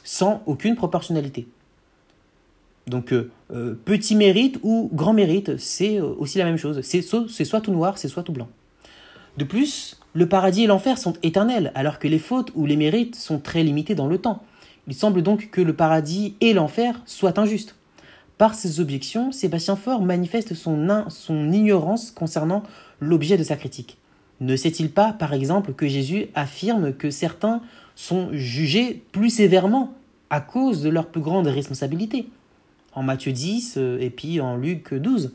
sans 0.03 0.43
aucune 0.45 0.75
proportionnalité. 0.75 1.47
Donc, 2.85 3.13
euh, 3.13 3.31
euh, 3.53 3.75
petit 3.85 4.15
mérite 4.15 4.59
ou 4.61 4.89
grand 4.93 5.13
mérite, 5.13 5.57
c'est 5.57 6.01
aussi 6.01 6.37
la 6.37 6.45
même 6.45 6.57
chose. 6.57 6.81
C'est 6.81 7.01
soit 7.01 7.61
tout 7.61 7.71
noir, 7.71 7.97
c'est 7.97 8.09
soit 8.09 8.23
tout 8.23 8.33
blanc. 8.33 8.49
De 9.37 9.45
plus, 9.45 9.99
le 10.13 10.27
paradis 10.27 10.65
et 10.65 10.67
l'enfer 10.67 10.97
sont 10.97 11.13
éternels, 11.23 11.71
alors 11.75 11.97
que 11.97 12.07
les 12.07 12.19
fautes 12.19 12.51
ou 12.55 12.65
les 12.65 12.75
mérites 12.75 13.15
sont 13.15 13.39
très 13.39 13.63
limités 13.63 13.95
dans 13.95 14.07
le 14.07 14.17
temps. 14.17 14.43
Il 14.87 14.95
semble 14.95 15.21
donc 15.21 15.49
que 15.51 15.61
le 15.61 15.73
paradis 15.73 16.35
et 16.41 16.53
l'enfer 16.53 16.99
soient 17.05 17.39
injustes. 17.39 17.75
Par 18.37 18.55
ces 18.55 18.79
objections, 18.79 19.31
Sébastien 19.31 19.75
Faure 19.75 20.01
manifeste 20.01 20.55
son, 20.55 21.51
ignorance 21.51 22.09
concernant 22.09 22.63
l'objet 22.99 23.37
de 23.37 23.43
sa 23.43 23.55
critique. 23.55 23.97
Ne 24.39 24.55
sait-il 24.55 24.89
pas, 24.89 25.13
par 25.13 25.33
exemple, 25.33 25.73
que 25.73 25.87
Jésus 25.87 26.27
affirme 26.33 26.93
que 26.93 27.11
certains 27.11 27.61
sont 27.95 28.29
jugés 28.31 29.03
plus 29.11 29.29
sévèrement 29.29 29.93
à 30.31 30.41
cause 30.41 30.81
de 30.81 30.89
leur 30.89 31.09
plus 31.09 31.21
grande 31.21 31.45
responsabilité? 31.45 32.29
En 32.93 33.03
Matthieu 33.03 33.31
10 33.31 33.75
euh, 33.77 33.99
et 33.99 34.09
puis 34.09 34.41
en 34.41 34.57
Luc 34.57 34.93
12. 34.93 35.33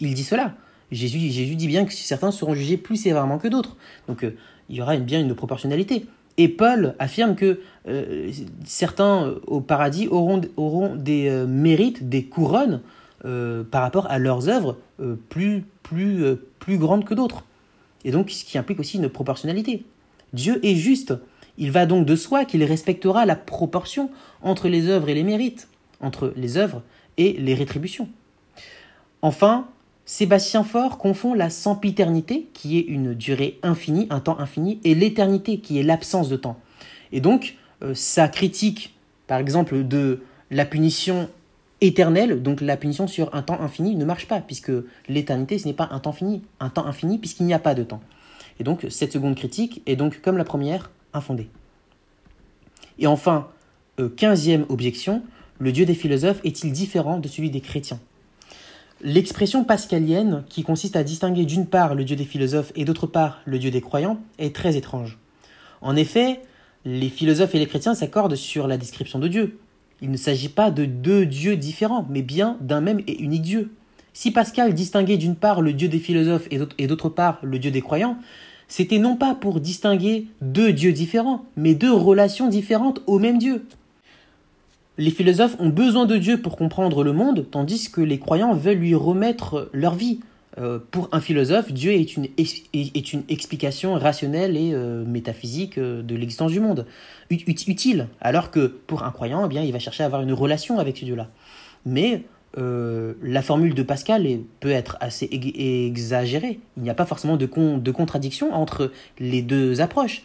Il 0.00 0.14
dit 0.14 0.24
cela. 0.24 0.56
Jésus, 0.90 1.18
Jésus 1.30 1.54
dit 1.54 1.68
bien 1.68 1.84
que 1.84 1.92
certains 1.92 2.32
seront 2.32 2.54
jugés 2.54 2.76
plus 2.76 2.96
sévèrement 2.96 3.38
que 3.38 3.48
d'autres. 3.48 3.76
Donc 4.08 4.24
euh, 4.24 4.36
il 4.68 4.76
y 4.76 4.82
aura 4.82 4.96
bien 4.96 5.20
une 5.20 5.34
proportionnalité. 5.34 6.06
Et 6.36 6.48
Paul 6.48 6.94
affirme 6.98 7.36
que 7.36 7.60
euh, 7.88 8.32
certains 8.64 9.26
euh, 9.26 9.40
au 9.46 9.60
paradis 9.60 10.08
auront, 10.08 10.40
auront 10.56 10.96
des 10.96 11.28
euh, 11.28 11.46
mérites, 11.46 12.08
des 12.08 12.24
couronnes 12.24 12.80
par 13.70 13.80
rapport 13.80 14.06
à 14.10 14.18
leurs 14.18 14.50
œuvres 14.50 14.76
plus, 15.30 15.64
plus, 15.82 16.36
plus 16.58 16.76
grandes 16.76 17.06
que 17.06 17.14
d'autres. 17.14 17.46
Et 18.04 18.10
donc, 18.10 18.28
ce 18.28 18.44
qui 18.44 18.58
implique 18.58 18.78
aussi 18.78 18.98
une 18.98 19.08
proportionnalité. 19.08 19.86
Dieu 20.34 20.60
est 20.62 20.74
juste. 20.74 21.14
Il 21.56 21.70
va 21.70 21.86
donc 21.86 22.04
de 22.04 22.16
soi 22.16 22.44
qu'il 22.44 22.62
respectera 22.64 23.24
la 23.24 23.34
proportion 23.34 24.10
entre 24.42 24.68
les 24.68 24.88
œuvres 24.88 25.08
et 25.08 25.14
les 25.14 25.22
mérites, 25.22 25.68
entre 26.00 26.34
les 26.36 26.58
œuvres 26.58 26.82
et 27.16 27.32
les 27.32 27.54
rétributions. 27.54 28.10
Enfin, 29.22 29.68
Sébastien 30.06 30.64
Faure 30.64 30.98
confond 30.98 31.32
la 31.32 31.48
sempiternité, 31.48 32.46
qui 32.52 32.78
est 32.78 32.82
une 32.82 33.14
durée 33.14 33.58
infinie, 33.62 34.06
un 34.10 34.20
temps 34.20 34.38
infini, 34.38 34.78
et 34.84 34.94
l'éternité, 34.94 35.58
qui 35.58 35.78
est 35.78 35.82
l'absence 35.82 36.28
de 36.28 36.36
temps. 36.36 36.58
Et 37.10 37.20
donc, 37.20 37.56
euh, 37.82 37.94
sa 37.94 38.28
critique, 38.28 38.94
par 39.26 39.38
exemple, 39.38 39.82
de 39.82 40.20
la 40.50 40.66
punition 40.66 41.30
éternelle, 41.80 42.42
donc 42.42 42.60
la 42.60 42.76
punition 42.76 43.06
sur 43.06 43.34
un 43.34 43.42
temps 43.42 43.60
infini, 43.60 43.96
ne 43.96 44.04
marche 44.04 44.28
pas, 44.28 44.40
puisque 44.40 44.72
l'éternité, 45.08 45.58
ce 45.58 45.66
n'est 45.66 45.74
pas 45.74 45.88
un 45.90 46.00
temps 46.00 46.12
fini, 46.12 46.42
un 46.60 46.68
temps 46.68 46.86
infini, 46.86 47.18
puisqu'il 47.18 47.46
n'y 47.46 47.54
a 47.54 47.58
pas 47.58 47.74
de 47.74 47.82
temps. 47.82 48.02
Et 48.60 48.64
donc, 48.64 48.86
cette 48.90 49.12
seconde 49.12 49.36
critique 49.36 49.82
est 49.86 49.96
donc, 49.96 50.20
comme 50.20 50.36
la 50.36 50.44
première, 50.44 50.90
infondée. 51.14 51.48
Et 52.98 53.06
enfin, 53.06 53.48
euh, 54.00 54.10
quinzième 54.10 54.66
objection, 54.68 55.22
le 55.58 55.72
Dieu 55.72 55.86
des 55.86 55.94
philosophes 55.94 56.40
est-il 56.44 56.72
différent 56.72 57.18
de 57.18 57.26
celui 57.26 57.48
des 57.48 57.60
chrétiens? 57.60 58.00
L'expression 59.06 59.64
pascalienne, 59.64 60.44
qui 60.48 60.62
consiste 60.62 60.96
à 60.96 61.04
distinguer 61.04 61.44
d'une 61.44 61.66
part 61.66 61.94
le 61.94 62.04
dieu 62.04 62.16
des 62.16 62.24
philosophes 62.24 62.72
et 62.74 62.86
d'autre 62.86 63.06
part 63.06 63.42
le 63.44 63.58
dieu 63.58 63.70
des 63.70 63.82
croyants, 63.82 64.18
est 64.38 64.56
très 64.56 64.78
étrange. 64.78 65.18
En 65.82 65.94
effet, 65.94 66.40
les 66.86 67.10
philosophes 67.10 67.54
et 67.54 67.58
les 67.58 67.66
chrétiens 67.66 67.94
s'accordent 67.94 68.34
sur 68.34 68.66
la 68.66 68.78
description 68.78 69.18
de 69.18 69.28
Dieu. 69.28 69.58
Il 70.00 70.10
ne 70.10 70.16
s'agit 70.16 70.48
pas 70.48 70.70
de 70.70 70.86
deux 70.86 71.26
dieux 71.26 71.58
différents, 71.58 72.06
mais 72.08 72.22
bien 72.22 72.56
d'un 72.62 72.80
même 72.80 73.00
et 73.06 73.22
unique 73.22 73.42
Dieu. 73.42 73.72
Si 74.14 74.30
Pascal 74.30 74.72
distinguait 74.72 75.18
d'une 75.18 75.36
part 75.36 75.60
le 75.60 75.74
Dieu 75.74 75.88
des 75.88 75.98
philosophes 75.98 76.48
et 76.50 76.86
d'autre 76.86 77.10
part 77.10 77.40
le 77.42 77.58
Dieu 77.58 77.70
des 77.70 77.82
croyants, 77.82 78.16
c'était 78.68 78.98
non 78.98 79.16
pas 79.16 79.34
pour 79.34 79.60
distinguer 79.60 80.28
deux 80.40 80.72
dieux 80.72 80.92
différents, 80.92 81.44
mais 81.56 81.74
deux 81.74 81.92
relations 81.92 82.48
différentes 82.48 83.02
au 83.06 83.18
même 83.18 83.36
Dieu. 83.36 83.66
Les 84.96 85.10
philosophes 85.10 85.56
ont 85.58 85.70
besoin 85.70 86.06
de 86.06 86.16
Dieu 86.16 86.40
pour 86.40 86.56
comprendre 86.56 87.02
le 87.02 87.12
monde, 87.12 87.46
tandis 87.50 87.90
que 87.90 88.00
les 88.00 88.18
croyants 88.20 88.54
veulent 88.54 88.78
lui 88.78 88.94
remettre 88.94 89.68
leur 89.72 89.94
vie. 89.94 90.20
Euh, 90.56 90.78
pour 90.92 91.08
un 91.10 91.20
philosophe, 91.20 91.72
Dieu 91.72 91.90
est 91.92 92.16
une, 92.16 92.28
explication 93.28 93.94
rationnelle 93.94 94.56
et 94.56 94.70
euh, 94.72 95.04
métaphysique 95.04 95.78
euh, 95.78 96.00
de 96.02 96.14
l'existence 96.14 96.52
du 96.52 96.60
monde, 96.60 96.86
utile, 97.28 98.06
alors 98.20 98.52
que 98.52 98.66
pour 98.68 99.02
un 99.02 99.10
croyant, 99.10 99.44
eh 99.46 99.48
bien, 99.48 99.62
il 99.62 99.72
va 99.72 99.80
chercher 99.80 100.04
à 100.04 100.06
avoir 100.06 100.22
une 100.22 100.32
relation 100.32 100.78
avec 100.78 100.96
ce 100.96 101.04
Dieu-là. 101.04 101.28
Mais 101.84 102.22
la 102.56 103.42
formule 103.42 103.74
de 103.74 103.82
Pascal 103.82 104.24
peut 104.60 104.70
être 104.70 104.96
assez 105.00 105.28
exagérée. 105.28 106.60
Il 106.76 106.84
n'y 106.84 106.90
a 106.90 106.94
pas 106.94 107.04
forcément 107.04 107.36
de 107.36 107.90
contradiction 107.90 108.54
entre 108.54 108.92
les 109.18 109.42
deux 109.42 109.80
approches 109.80 110.22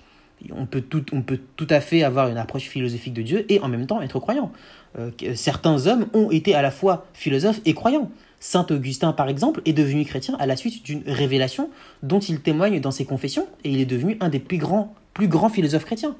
on 0.56 0.65
peut, 0.65 0.82
tout, 0.82 1.06
on 1.12 1.21
peut 1.21 1.39
tout 1.56 1.67
à 1.69 1.82
fait 1.82 2.04
avoir 2.04 2.30
une 2.30 2.38
approche 2.38 2.63
philosophique 2.63 3.13
de 3.13 3.21
Dieu 3.21 3.45
et 3.49 3.60
en 3.60 3.67
même 3.67 3.88
temps 3.88 4.02
être 4.02 4.19
croyant. 4.19 4.52
Euh, 4.97 5.12
certains 5.36 5.88
hommes 5.88 6.08
ont 6.13 6.32
été 6.32 6.56
à 6.56 6.62
la 6.62 6.71
fois 6.71 7.06
philosophes 7.13 7.62
et 7.65 7.73
croyants. 7.73 8.10
Saint 8.39 8.65
Augustin, 8.69 9.12
par 9.12 9.28
exemple, 9.28 9.62
est 9.65 9.73
devenu 9.73 10.06
chrétien 10.06 10.36
à 10.39 10.45
la 10.45 10.56
suite 10.56 10.84
d'une 10.84 11.04
révélation 11.06 11.69
dont 12.04 12.19
il 12.19 12.39
témoigne 12.39 12.80
dans 12.80 12.91
ses 12.91 13.06
confessions 13.06 13.47
et 13.63 13.71
il 13.71 13.82
est 13.82 13.86
devenu 13.86 14.17
un 14.21 14.30
des 14.30 14.39
plus 14.39 14.58
grands, 14.58 14.95
plus 15.13 15.28
grands 15.28 15.49
philosophes 15.49 15.86
chrétiens. 15.86 16.15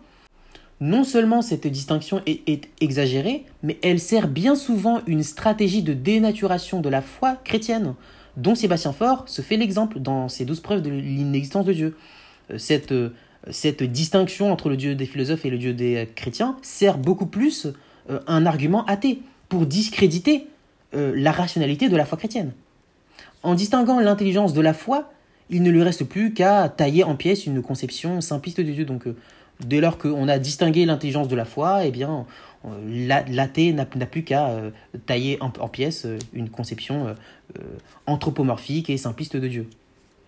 Non 0.82 1.03
seulement 1.03 1.41
cette 1.41 1.67
distinction 1.67 2.21
est, 2.25 2.47
est 2.47 2.69
exagérée, 2.82 3.45
mais 3.63 3.77
elle 3.82 3.99
sert 3.99 4.27
bien 4.27 4.55
souvent 4.55 5.01
une 5.08 5.23
stratégie 5.23 5.84
de 5.84 5.93
dénaturation 5.93 6.79
de 6.79 6.89
la 6.89 7.01
foi 7.01 7.38
chrétienne, 7.43 7.95
dont 8.38 8.55
Sébastien 8.55 8.93
Faure 8.93 9.23
se 9.27 9.41
fait 9.41 9.58
l'exemple 9.58 9.99
dans 9.99 10.29
ses 10.29 10.45
douze 10.45 10.62
preuves 10.62 10.82
de 10.82 10.89
l'inexistence 10.89 11.65
de 11.65 11.73
Dieu. 11.73 11.97
Euh, 12.51 12.58
cette 12.58 12.91
euh, 12.91 13.13
cette 13.52 13.84
distinction 13.84 14.52
entre 14.52 14.69
le 14.69 14.78
Dieu 14.78 14.95
des 14.95 15.06
philosophes 15.06 15.45
et 15.45 15.49
le 15.49 15.58
Dieu 15.58 15.73
des 15.73 16.08
chrétiens 16.15 16.58
sert 16.62 16.97
beaucoup 16.97 17.25
plus 17.25 17.67
euh, 18.10 18.19
un 18.28 18.45
argument 18.45 18.86
athée 18.86 19.21
pour 19.47 19.65
discréditer 19.65 20.47
euh, 20.93 21.13
la 21.15 21.32
rationalité 21.32 21.89
de 21.89 21.95
la 21.95 22.06
foi 22.06 22.17
chrétienne. 22.17 22.52
En 23.43 23.56
distinguant 23.56 23.99
l'intelligence 23.99 24.54
de 24.54 24.62
la 24.62 24.73
foi, 24.73 25.12
il 25.49 25.63
ne 25.63 25.71
lui 25.71 25.82
reste 25.84 26.04
plus 26.04 26.34
qu'à 26.34 26.69
tailler 26.69 27.04
en 27.04 27.15
pièces 27.15 27.45
une 27.45 27.62
conception 27.62 28.21
simpliste 28.21 28.60
de 28.60 28.71
Dieu. 28.71 28.86
Donc, 28.86 29.08
euh, 29.08 29.15
dès 29.65 29.80
lors 29.80 29.97
qu'on 29.97 30.28
a 30.28 30.38
distingué 30.38 30.86
l'intelligence 30.86 31.28
de 31.28 31.36
la 31.36 31.45
foi, 31.45 31.86
eh 31.86 31.91
bien, 31.91 32.25
l'athée 33.30 33.71
n'a 33.73 33.86
plus 33.86 34.23
qu'à 34.23 34.49
tailler 35.06 35.38
en, 35.41 35.49
pièces 35.69 36.06
une 36.34 36.49
conception 36.49 37.15
anthropomorphique 38.06 38.89
et 38.89 38.97
simpliste 38.97 39.38
de 39.38 39.47
Dieu. 39.47 39.69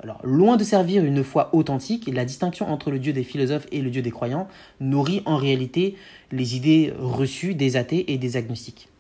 Alors, 0.03 0.19
loin 0.23 0.57
de 0.57 0.63
servir 0.63 1.05
une 1.05 1.23
foi 1.23 1.49
authentique, 1.53 2.09
la 2.11 2.25
distinction 2.25 2.67
entre 2.71 2.89
le 2.89 2.97
Dieu 2.97 3.13
des 3.13 3.23
philosophes 3.23 3.67
et 3.71 3.81
le 3.81 3.91
Dieu 3.91 4.01
des 4.01 4.09
croyants 4.09 4.47
nourrit 4.79 5.21
en 5.25 5.37
réalité 5.37 5.95
les 6.31 6.55
idées 6.55 6.91
reçues 6.97 7.53
des 7.53 7.75
athées 7.75 8.11
et 8.11 8.17
des 8.17 8.35
agnostiques. 8.35 8.90